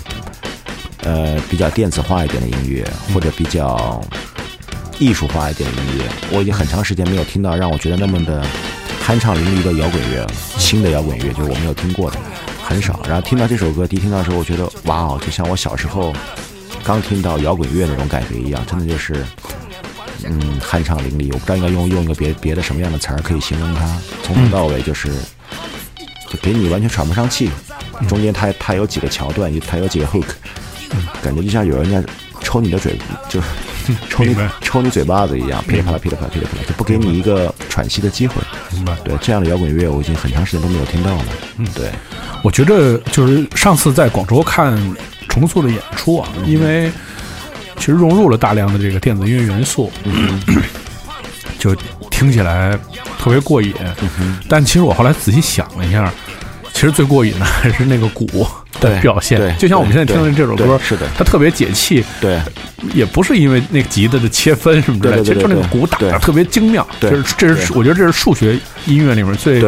[1.02, 4.00] 呃，比较电子化一点的音乐，或者比较
[4.98, 6.04] 艺术化一点的音乐。
[6.30, 8.44] 我已经很长时间没有听到让我觉得那么的
[9.06, 12.18] 酣畅淋漓的摇滚乐了，新的摇滚乐就是我没有听过的，
[12.64, 13.00] 很少。
[13.08, 16.12] 然后听到这首歌，第一听到的时候，我觉得哇哦，就像我小时候
[16.82, 19.24] 刚听到摇滚乐那种感觉一样，真的就是。
[20.24, 23.86] 嗯，酣畅淋漓，我不知道应该用用一个别别的什么样的词儿可以形容它。
[24.24, 25.12] 从头到尾就是，
[26.28, 27.48] 就给你完全喘不上气。
[28.06, 30.26] 中间它它有几个桥段，它有几个 hook，
[31.22, 32.02] 感觉就像有人在
[32.40, 32.98] 抽你的嘴，
[33.28, 33.46] 就是
[34.08, 38.34] 抽你抽你嘴巴子一样，噼里啪啦噼里啪啦噼里啪啦，就不给你一个喘息的机会。
[38.72, 38.94] 明白？
[39.04, 41.24] 对，这样的摇滚乐我已经很长时间都没有听到了。
[41.56, 41.90] 嗯，对，
[42.42, 44.78] 我觉得就是上次在广州看
[45.28, 46.90] 重塑的演出啊，因为
[47.76, 49.90] 其实融入了大量的这个电子音乐元素，
[51.58, 51.74] 就
[52.10, 52.78] 听起来
[53.18, 53.74] 特别过瘾。
[54.48, 56.12] 但其实我后来仔细想了一下，
[56.78, 58.46] 其实最过瘾的还是那个鼓。
[58.80, 59.54] 的对表现对。
[59.58, 62.40] 就像我们现在听的这首歌，是的它特别解气，对，
[62.94, 66.86] 也不是因为那个吉他的切分什么之类的，其对对对实就那个鼓打的特别精妙。
[67.00, 69.62] 对这是这是我觉得这是数学音乐里面最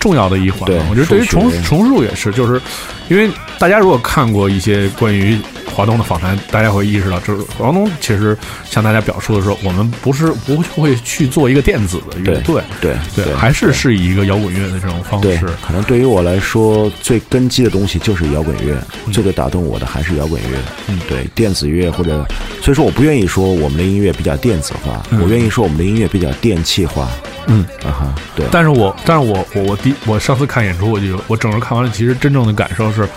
[0.00, 0.78] 重要的一环对。
[0.90, 2.60] 我觉得对于重重塑也是，就是
[3.08, 5.38] 因为大家如果看过一些关于
[5.72, 18.76] 华东的访谈，大家会意识到，就是华东其实向大家表述的时候，我们不是不会去做一个电子的乐队，对对，还是是以一个摇滚乐的这种方式。，可能对于我来说，最根基的东西就是摇滚乐，
[19.06, 19.12] 嗯。
[19.12, 20.58] 最最打动我的还是摇滚乐。
[20.88, 22.24] 嗯，对，电子乐或者，
[22.62, 27.08] 所以说我不愿意说我们的音乐比较电子化，我愿意说我们的音乐比较电气化。
[27.46, 27.64] 嗯。
[27.84, 33.08] 啊哈，对，但是我，但是我，我，我第我上次看演出，我就我整个看完了，其实真正的感受是，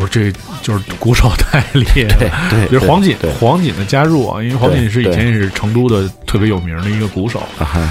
[0.00, 0.32] 我说这
[0.62, 2.16] 就是鼓手太厉害了。
[2.48, 7.42] 对对就是黄锦黄锦的加入啊，因为黄锦是以前也是成都的特别有名的一个鼓手。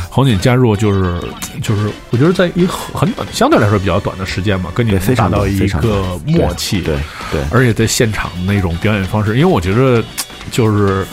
[0.09, 1.21] 黄锦加入就是
[1.61, 6.81] 就是，我觉得在一个很短相对来说比较短的时间嘛，跟你达到一个默契。
[6.81, 6.97] 对
[7.31, 10.03] 对而且在现场那种表演方式，因为我觉得
[10.49, 11.05] 就是。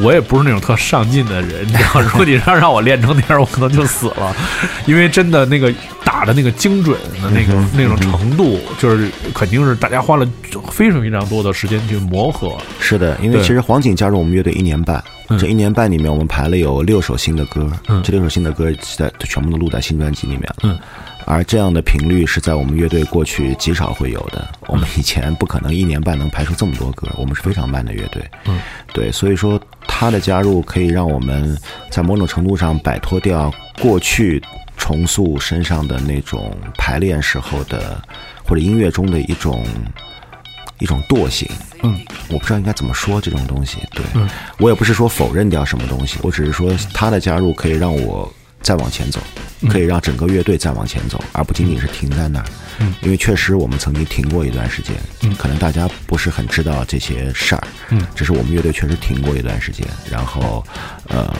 [0.00, 4.34] 我也不是那种特上进的人，你知道，如果你让让我练成那样，我可能就死了，
[4.86, 5.74] 因为真的那个
[6.08, 10.26] 打的那个精准的那个、那种程度，就是肯定是大家花了
[10.72, 12.56] 非常非常多的时间去磨合。
[12.80, 20.56] 是的，因为其实黄景加入我们乐队一年半，嗯这一年半里面我们排了有六首新的歌，嗯这六首新的歌在全部都录在新专辑里面了。
[20.62, 20.78] 嗯，
[21.26, 24.48] 而这样的频率是在我们乐队过去极少会有的。
[24.66, 28.24] 我们以前不可能一年半能排出这么多歌，我们是非常慢的乐队。
[28.46, 28.58] 嗯，
[28.94, 31.54] 对，所以说他的加入可以让我们
[31.90, 34.42] 在某种程度上摆脱掉过去
[34.78, 38.02] 重塑身上的那种排练时候的
[38.44, 39.66] 或者音乐中的一种
[40.78, 41.46] 一种惰性。
[41.82, 43.78] 嗯，我不知道应该怎么说这种东西。
[43.92, 44.28] 对，嗯
[44.58, 48.32] 我也不是说否认掉什么东西，我只是说他的加入可以让我
[48.62, 49.20] 再往前走，
[49.68, 52.44] 可以让整个乐队再往前走，而不仅仅是停在那儿。
[52.80, 55.34] 嗯，因为确实我们曾经停过一段时间，嗯。
[55.36, 58.06] 可能大家不是很知道这些事儿，嗯。
[58.14, 60.64] 只是我们乐队确实停过一段时间，然后，
[61.08, 61.34] 呃，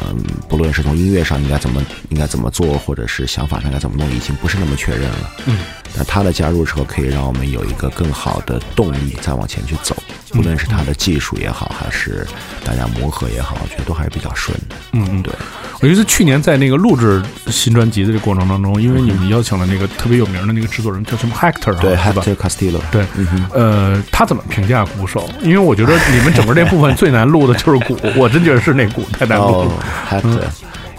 [0.48, 5.30] 不论是从音乐上应该怎么应该怎么做，或者是想法上该怎么弄，已经不是那么确认了。
[5.46, 5.58] 嗯，
[5.96, 9.94] 那他的加入之后，可以让我们有一个更好的动力再往前去走，
[10.32, 10.40] 嗯。
[10.40, 12.26] 无论是他的技术也好，还是
[12.64, 14.74] 大家磨合也好，我觉得都还是比较顺的。
[14.90, 15.32] 嗯嗯，对，
[15.80, 17.07] 我觉得去年在那个录制
[17.48, 23.46] 新专辑的这个过程当中，因为你们邀请了那个特别有名的那个制作人叫什么 Hector 啊对？，Hector Castillo，对，嗯。
[23.52, 25.28] 呃，他怎么评价鼓手？
[25.42, 30.20] 因为我觉得你们整个这部分最难录的就是鼓， 我真觉得是那鼓太难录哦了。
[30.20, 30.42] ，Hector，、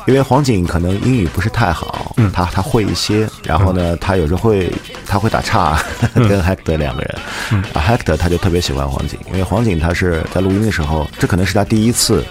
[0.08, 4.72] 因为黄景可能英语不是太好，嗯他他会一些，然后呢，他有时候会
[5.06, 5.80] 他会打岔，
[6.16, 7.16] 跟 Hector 两个人，
[7.52, 12.26] 嗯啊，Hector 他就特别喜欢黄景，因为黄景他是在录音的时候，这可能是他第一次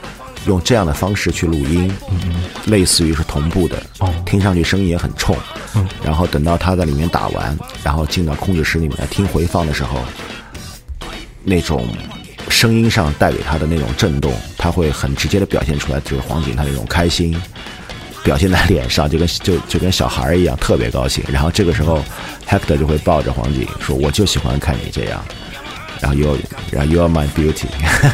[0.49, 1.89] 用这样的方式去录音，
[2.66, 5.37] 类似于是同步的，嗯哦听上去声音也很冲，
[5.77, 10.01] 嗯然后等到他在里面打完，然后进到控制室里面来听回放的时候，
[11.45, 11.87] 那种
[12.49, 17.37] 声音上带给他的那种震动，他会很直接的表现出来，就是黄景他那种开心，
[18.25, 21.23] 表现在脸上，就跟就就跟小孩儿一样，特别高兴。
[21.31, 22.03] 然后这个时候
[22.49, 25.23] ，Hector 就会抱着黄景说：“我就喜欢看你这样。”
[26.01, 26.37] 然后 you，
[26.70, 27.66] 然后 you are my beauty，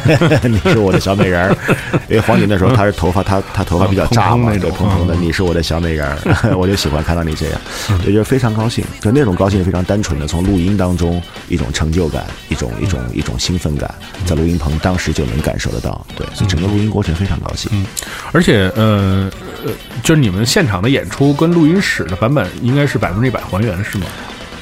[0.47, 1.57] 你是我的小美人儿。
[2.09, 6.17] 因为黄景那时候他是头发，他他头发比较炸嘛，那种对蓬蓬的，嗯你是我的小美人儿，
[6.57, 7.59] 我就喜欢看到你这样，
[8.05, 8.83] 也就是非常高兴。
[9.01, 13.93] 就那种高兴是非常单纯的，从录音当中一种成就感，一种一种一种兴奋感，
[14.25, 16.05] 在录音棚当时就能感受得到。
[16.15, 17.85] 对，所以整个录音过程非常高兴。
[18.31, 19.29] 而且呃
[19.65, 19.71] 呃，
[20.03, 24.05] 就是你们现场的演出跟录音室的版本应该是百分之一百还原是吗？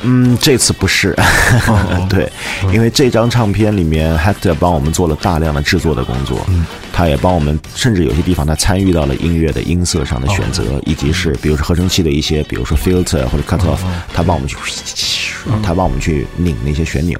[0.03, 1.15] 嗯，这次不是，
[1.67, 2.05] 哦。
[2.09, 2.31] 对，
[2.73, 6.65] 因为这张唱片里面，Hector 帮我们做了大量的制作的工作，嗯。
[6.95, 10.81] 他也帮我们，甚至有些地方他参与到了音乐的音色上的选择，哦。
[10.85, 13.79] 以及是比如说合成器的一些，比如说 filter 或者 cut off，、
[14.13, 14.55] 他哦帮我们去，
[15.63, 17.17] 他帮我们去拧那些旋钮，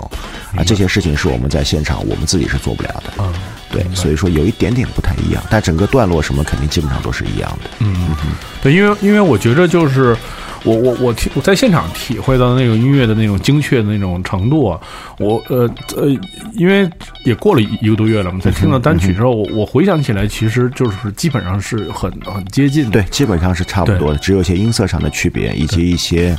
[0.56, 3.34] 啊，这些事情是我们在现场我们自己是做不了的，嗯
[3.72, 7.70] 对，所以说有一点点不太一样，但整个段落什么肯定基本上都是一样的。
[7.80, 8.16] 嗯，
[8.62, 10.16] 对，因为因为我觉着就是
[10.64, 14.80] 我我我听我在现场体会到那个音乐的那种精确的那种程度啊，
[15.20, 16.08] 我呃呃，
[16.54, 16.90] 因为
[17.26, 22.92] 也过了一一个多月了嘛，在听到单曲之后，我我回想起来，其实就是基本上是很很接近的。
[22.92, 26.36] 对，基本上是差不多的，只有一些音色上的区别，以及一些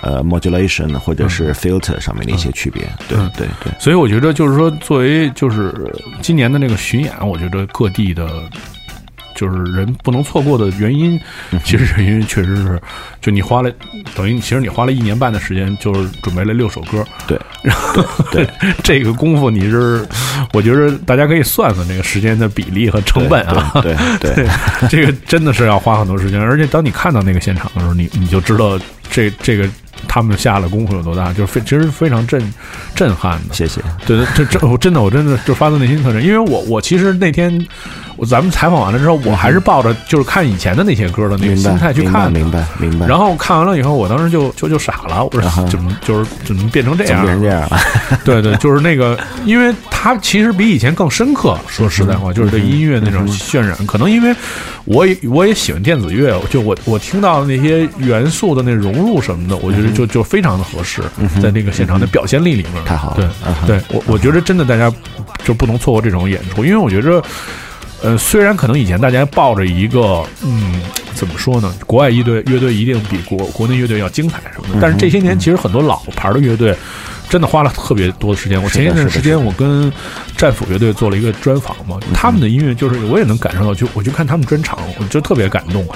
[0.00, 2.82] 呃 modulation 或者是 filter 上面的一些区别。
[3.08, 5.74] 对嗯对对，所以我觉得就是说，作为就是
[6.22, 8.26] 今年的那个巡演，我觉得各地的。
[9.36, 11.20] 就是人不能错过的原因，
[11.62, 12.80] 其实是因为确实是，
[13.20, 13.70] 就你花了
[14.16, 18.02] 等于其实你花了一年半的时间，就是准备了六首歌，对，然后
[18.32, 18.48] 对
[18.82, 20.04] 这个功夫你是，
[20.52, 23.70] 我觉得大家可以算算这个时间的比例和成本啊。
[23.82, 24.48] 对对对对，
[24.88, 28.78] 这个真的是要花很多时间，而且当你看到那个现场的时候，你你就知道
[29.10, 29.68] 这这个
[30.08, 32.42] 他们下了功夫有多大，就是非其实非常震
[32.94, 33.54] 震撼的。
[33.54, 33.80] 谢谢。
[34.06, 37.66] 对，这这我真的我真的就发自内心特震，因为我我其实那天
[38.16, 42.32] 我咱们采访完了之后，我还是抱着就是看以前的那些歌的那个心态去看。
[42.32, 43.06] 明白明白。
[43.06, 47.78] 然后看完了以后，我当时就就就傻了，我说怎么就是怎么变成这样变成这样了？
[48.24, 51.58] 对对，就是那个，因为它其实比以前更深刻。
[51.68, 54.34] 说实在话，就是对音乐那种渲染，可能因为
[54.84, 61.02] 我也我也喜欢电子乐，就我我听到那些元素的那融入什么的，我觉得就就非常的合适，
[61.42, 62.82] 在那个现场的表现力里面。
[62.84, 63.30] 太好了
[63.66, 64.90] 对对，我我觉得真的大家
[65.44, 67.22] 就不能错过这种演出，因为我觉着。
[68.02, 70.80] 呃，虽然可能以前大家抱着一个，嗯，
[71.14, 71.74] 怎么说呢？
[71.86, 76.76] 国外乐队乐队一定比国国内乐队要精彩什么的，但是这些年其实很多老牌的乐队
[77.28, 78.62] 真的花了特别多的时间。
[78.62, 79.90] 我前一段时间我跟
[80.36, 85.86] 战斧乐队做了一个专访嘛，他们的音乐就是我也能感受到，就我去看他们专场，我就特别感动，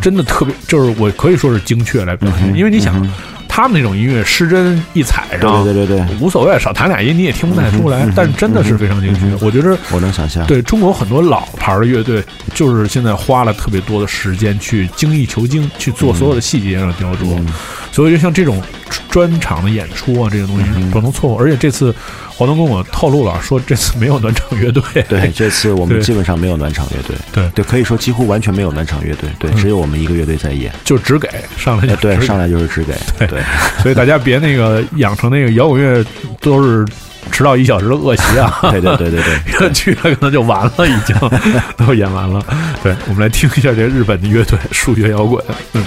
[0.00, 3.06] 真的特别，就是我可以说是精确来表现，因为你想。
[3.52, 9.44] 他们那种音乐失真一踩上，对对对对对无所谓，少弹俩音你也听不太出来，但是真的是非常精确。
[9.44, 10.46] 我觉得我能想象。
[10.46, 12.22] 对中国很多老牌的乐队，
[12.54, 17.44] 就是现在花了特别多的时间去精益求精，去做所有的细节上的雕琢。
[17.92, 18.62] 所以就像这种
[19.10, 21.38] 专场的演出啊，这个东西不能错过。
[21.40, 21.94] 而且这次
[22.28, 24.82] 华东跟我透露了，说这次没有暖场乐队。
[25.08, 27.16] 对，这次我们基本上没有暖场乐队。
[27.32, 29.28] 对对，可以说几乎完全没有暖场乐队。
[29.38, 30.72] 对，只有我们一个乐队在演。
[30.84, 32.94] 就只给上来就哎，对，上来就是只给。
[33.26, 33.40] 对，
[33.82, 36.04] 所以大家别那个养成那个摇滚乐
[36.40, 36.86] 都是
[37.32, 38.58] 迟到一小时的恶习啊。
[38.70, 39.72] 对对对对对。
[39.74, 41.16] 去了可能就完了，已经
[41.76, 42.44] 都演完了。
[42.82, 45.44] 对，我们来听一下这日本的乐队数学摇滚。
[45.72, 45.84] 嗯。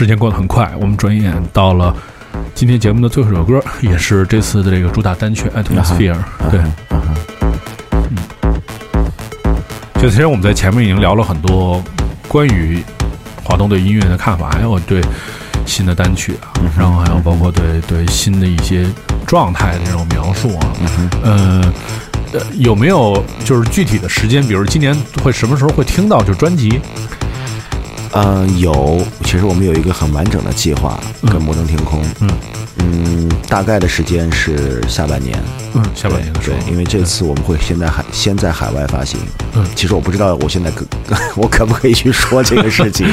[0.00, 1.94] 时间过得很快，我们转眼到了
[2.54, 6.14] 今天节目的最后一首歌，也是这次的这个主打单曲《Atmosphere》。
[6.50, 6.58] 对，
[6.88, 8.58] 嗯，
[10.00, 11.84] 就其实我们在前面已经聊了很多
[12.26, 12.82] 关于
[13.44, 15.02] 华东对音乐的看法，还有对
[15.66, 16.48] 新的单曲啊，
[16.78, 18.86] 然后还有包括对对新的一些
[19.26, 20.66] 状态的这种描述啊，
[21.24, 21.74] 嗯。
[22.32, 24.40] 呃，有没有就是具体的时间？
[24.46, 26.80] 比如今年会什么时候会听到就专辑？
[28.12, 30.98] 嗯，有，其实我们有一个很完整的计划
[31.30, 32.02] 跟摩登天空。
[32.20, 32.28] 嗯
[32.82, 35.38] 嗯，大概的时间是下半年。
[35.74, 39.20] 嗯，下半年对因为这次我们会先在海先在海外发行。
[39.54, 40.84] 嗯其实我不知道我现在可
[41.36, 43.06] 我可不可以去说这个事情。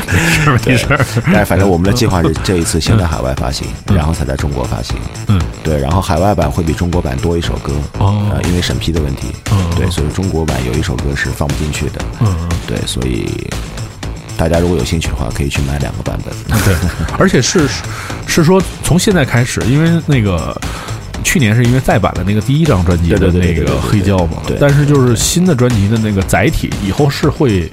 [0.44, 1.06] 是 没事儿。
[1.26, 4.95] 但是反正我们的计划是这一次先在海外发行，然后才在中国发行。
[5.28, 7.74] 嗯对，然后海外版会比中国版多一首歌。
[7.99, 9.28] 哦呃，因为审批的问题。
[9.52, 12.02] 嗯对，所以中国版有一首歌是放不进去的。
[12.22, 12.49] 嗯嗯。
[12.65, 13.28] 对，所以
[14.36, 16.60] 大家如果有兴趣的话，可以去买两个版本。
[16.66, 16.76] 对，
[17.18, 17.68] 而且是
[18.26, 20.60] 是说从现在开始，因为那个
[21.24, 24.58] 去年是因为再版了那个第一张专辑的那个黑胶嘛，对。
[24.60, 27.70] 但是就是新的专辑的那个载体以后是会，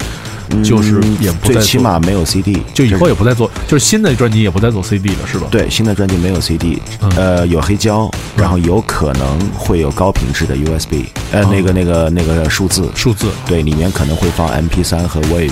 [0.62, 5.46] 就是嗯也不再最起码没有 CD，就以后也不再做，就是新的专辑也不再做 CD 了，是吧？
[5.50, 7.10] 对，新的专辑没有 CD，、嗯。
[7.16, 15.50] 呃，有黑胶，然后有可能会有高品质的 USB，呃，哦那个那个那个数字，数字，对，里面可能会放 MP 3和 Wave，、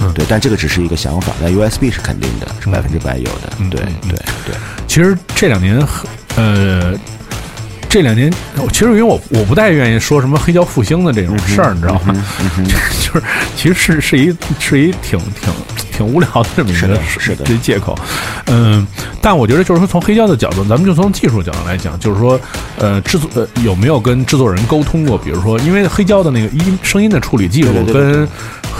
[0.00, 0.12] 嗯。
[0.14, 4.54] 对，但这个只是一个想法，但 USB 是肯定的，是百分之百有的，嗯对对对，
[4.86, 5.80] 其实这两年，
[6.36, 6.94] 呃，
[7.88, 8.32] 这两年，
[8.72, 12.14] 其实因为我我不太愿意说什么黑胶复兴的这种事儿，你知道吗？
[13.00, 13.22] 就是
[13.56, 15.52] 其实是是一是一挺挺
[15.92, 17.44] 挺无聊的这么一个是的是的。
[17.44, 17.98] 这借口。
[18.46, 18.86] 嗯，
[19.20, 22.40] 但我觉得就是说从黑胶的角度，咱们就从技术角度来讲，就是说，
[22.78, 25.18] 呃，制作呃有没有跟制作人沟通过？
[25.18, 28.12] 比如说，因为黑胶的那个音声音的处理技术对对对对。
[28.12, 28.28] 跟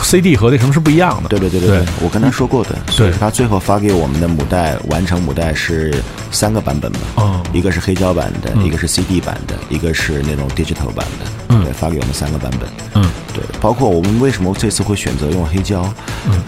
[0.03, 1.29] CD 和那什么是不一样的。
[1.29, 5.95] 对对对对对，我跟他说过的，所以对他最后发给我们的母带完成母带是
[6.31, 7.43] 三个版本嘛，哦。
[7.53, 8.65] 一个是黑胶版的，嗯。
[8.65, 13.11] 一个是 CD 版的，一个是那种 digital 版的，嗯对，发给我们三个版本，嗯。
[13.35, 15.93] 对，包括我们为什么这次会选择用黑胶，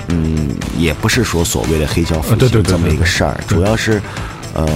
[0.09, 0.48] 嗯。
[0.78, 4.01] 也不是说所谓的黑胶复兴这么一个事儿，主要是，
[4.55, 4.66] 呃，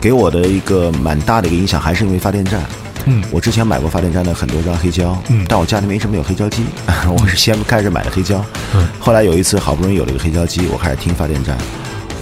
[0.00, 2.62] 给我的一个蛮大的一个影响，还是因为发电站。
[3.06, 3.22] 嗯。
[3.30, 5.44] 我之前买过发电站的很多张黑胶，嗯。
[5.48, 6.64] 但我家里面一直没有黑胶机，
[7.08, 8.86] 我是先开始买的黑胶，嗯。
[9.00, 11.56] 后来有一次好不容易有了一个黑胶机，我开始听发电站，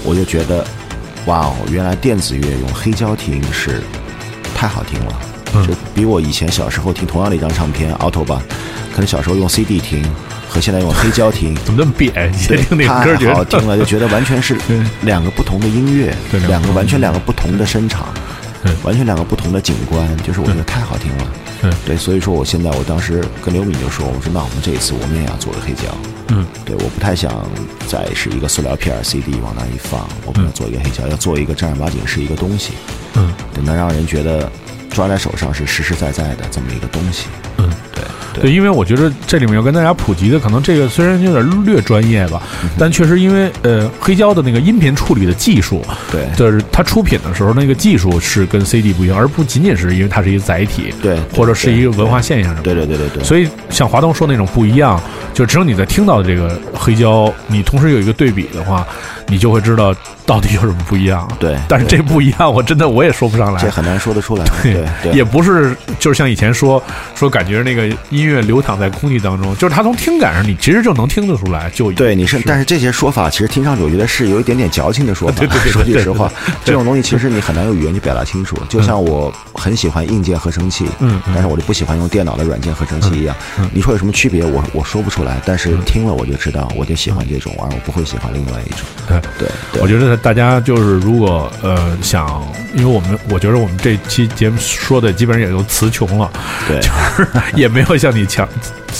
[0.05, 0.65] 我就觉得，
[1.27, 3.82] 哇哦，原来电子乐用黑胶听是
[4.55, 5.20] 太好听了，
[5.55, 5.66] 嗯。
[5.66, 8.43] 就比我以前小时候听同样的一张唱片 Auto 吧，
[8.93, 10.05] 可能小时候用 CD 听
[10.48, 11.55] 和现在用黑胶听。
[11.65, 12.31] 怎么那么瘪？
[12.31, 14.56] 你对，听那歌太好听了，就觉得完全是
[15.02, 18.06] 两个不同的音乐对，两个完全两个不同的声场。
[18.15, 18.23] 对，
[18.82, 21.32] 完全两个不同的景观，就是我觉得太好听了。
[21.61, 25.82] 对对，所以说我现在我当时跟刘敏就说，我说那我们这一次我们也要做个黑胶。
[26.28, 27.47] 嗯对，我不太想
[27.86, 32.73] 再是一个塑料片儿 CD 往那一放，我们要做一个黑胶，要做一个正儿八经是一个东西，
[33.15, 34.51] 嗯对，能让人觉得
[34.91, 37.27] 抓在手上是实实在在的这么一个东西。
[38.35, 38.43] 嗯。
[38.43, 52.74] 对对，因为我觉得这里面要跟大家普及的，可能这个虽然有点略专业吧，嗯但确实因为呃黑胶的那个音频处理的技术，对就是它出品的时候那个技术是跟 CD 不一样，而不仅仅是因为它是一个载体，对或者是一个文化现象什么的。
[52.74, 55.01] 对对对对对，所以像华东说那种不一样，
[55.32, 58.86] 就只有你在听到的这个黑胶，你同时有一个对比的话，
[59.28, 59.94] 你就会知道
[60.27, 61.29] 到底有什么不一样。
[61.39, 63.61] 对但是这不一样，我真的我也说不上来。
[63.61, 64.45] 这很难说得出来。
[64.63, 66.83] 对对，也不是，就是像以前说
[67.15, 71.71] 说，感觉那个音乐流淌在空气当中，就是它从听感上，你其实就能听得出来。
[71.71, 75.39] 就对，你是，但是这些说法其实听上去，我觉得是有一点点矫情的说法。
[75.39, 76.31] 对对说句实话
[76.65, 78.57] 这种东西其实你很难用语言去表达清楚。
[78.69, 83.71] 就像我很喜欢硬件合成器，嗯嗯但是我就不喜欢用电脑的软件合成器一样嗯嗯。
[83.75, 84.45] 你说有什么区别？
[84.45, 88.81] 我我说不出来，但是听了我就知道，我就喜欢这种，而我不会喜欢另外一种。
[89.07, 92.43] 对对，对我觉得大家就是如果呃想，
[92.74, 96.31] 因为我们我觉得我们这期节目说的基本上也都词穷了，
[96.69, 98.49] 对，就是也没有向你强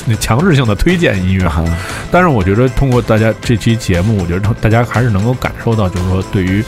[0.05, 1.47] 你强制性的推荐音乐。
[1.47, 1.65] 啊
[2.11, 6.65] 但是我觉得通过大家这期节目，我觉得大家还是能够感受到，就是说对于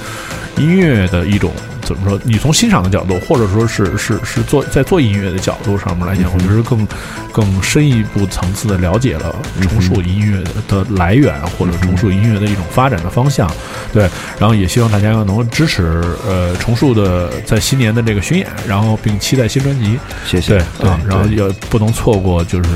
[0.57, 1.53] 音乐的一种
[1.87, 2.21] 怎么说？
[2.25, 6.87] 你从欣赏的角度，或者说是是是做在做音乐的角度上面来讲，我觉得更
[7.33, 13.49] 更深一步层次的了解了重塑音乐的的来源，或者重塑音乐的一种发展的方向。
[13.93, 19.97] 对，然后也希望大家能够支持呃重塑的在新年的这个巡演，然后并期待新专辑。
[20.27, 20.59] 谢谢。
[20.81, 22.71] 对啊，然后对也不能错过，就是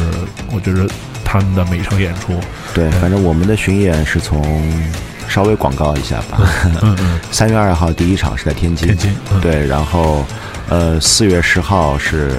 [0.53, 0.89] 我觉得
[1.24, 2.39] 他们的每一场演出。
[2.73, 4.41] 对，反正我们的巡演是从
[5.31, 6.40] 稍微广告一下吧。
[6.82, 9.40] 嗯嗯，三月二号第一场是在天津，天津嗯。
[9.40, 10.27] 对，然后
[10.69, 12.32] 呃四月十号是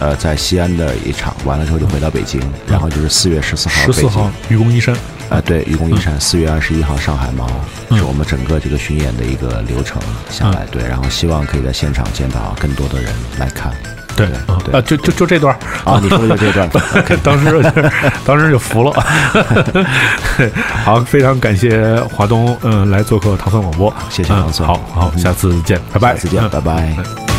[0.00, 4.94] 呃在西安的一场，完了之后就回到北京，然后就是四月十四号北京十四号愚公移山，
[5.30, 7.48] 啊，对，愚公移山，四月二十一号上海猫，
[7.88, 7.96] 嗯。
[7.96, 13.72] 是我们整个这个巡演的一个流程下来，对，然后希望可以在现场见到更多的人来看。
[14.64, 16.68] 对啊，就就就这段啊，你说的就这段
[17.22, 17.62] 当时就
[18.24, 18.92] 当时就服了。
[20.84, 27.29] 好，非常感谢华东，嗯、来做客糖蒜广播，谢谢嗯糖蒜好好，下次见，拜拜，再见，嗯拜拜。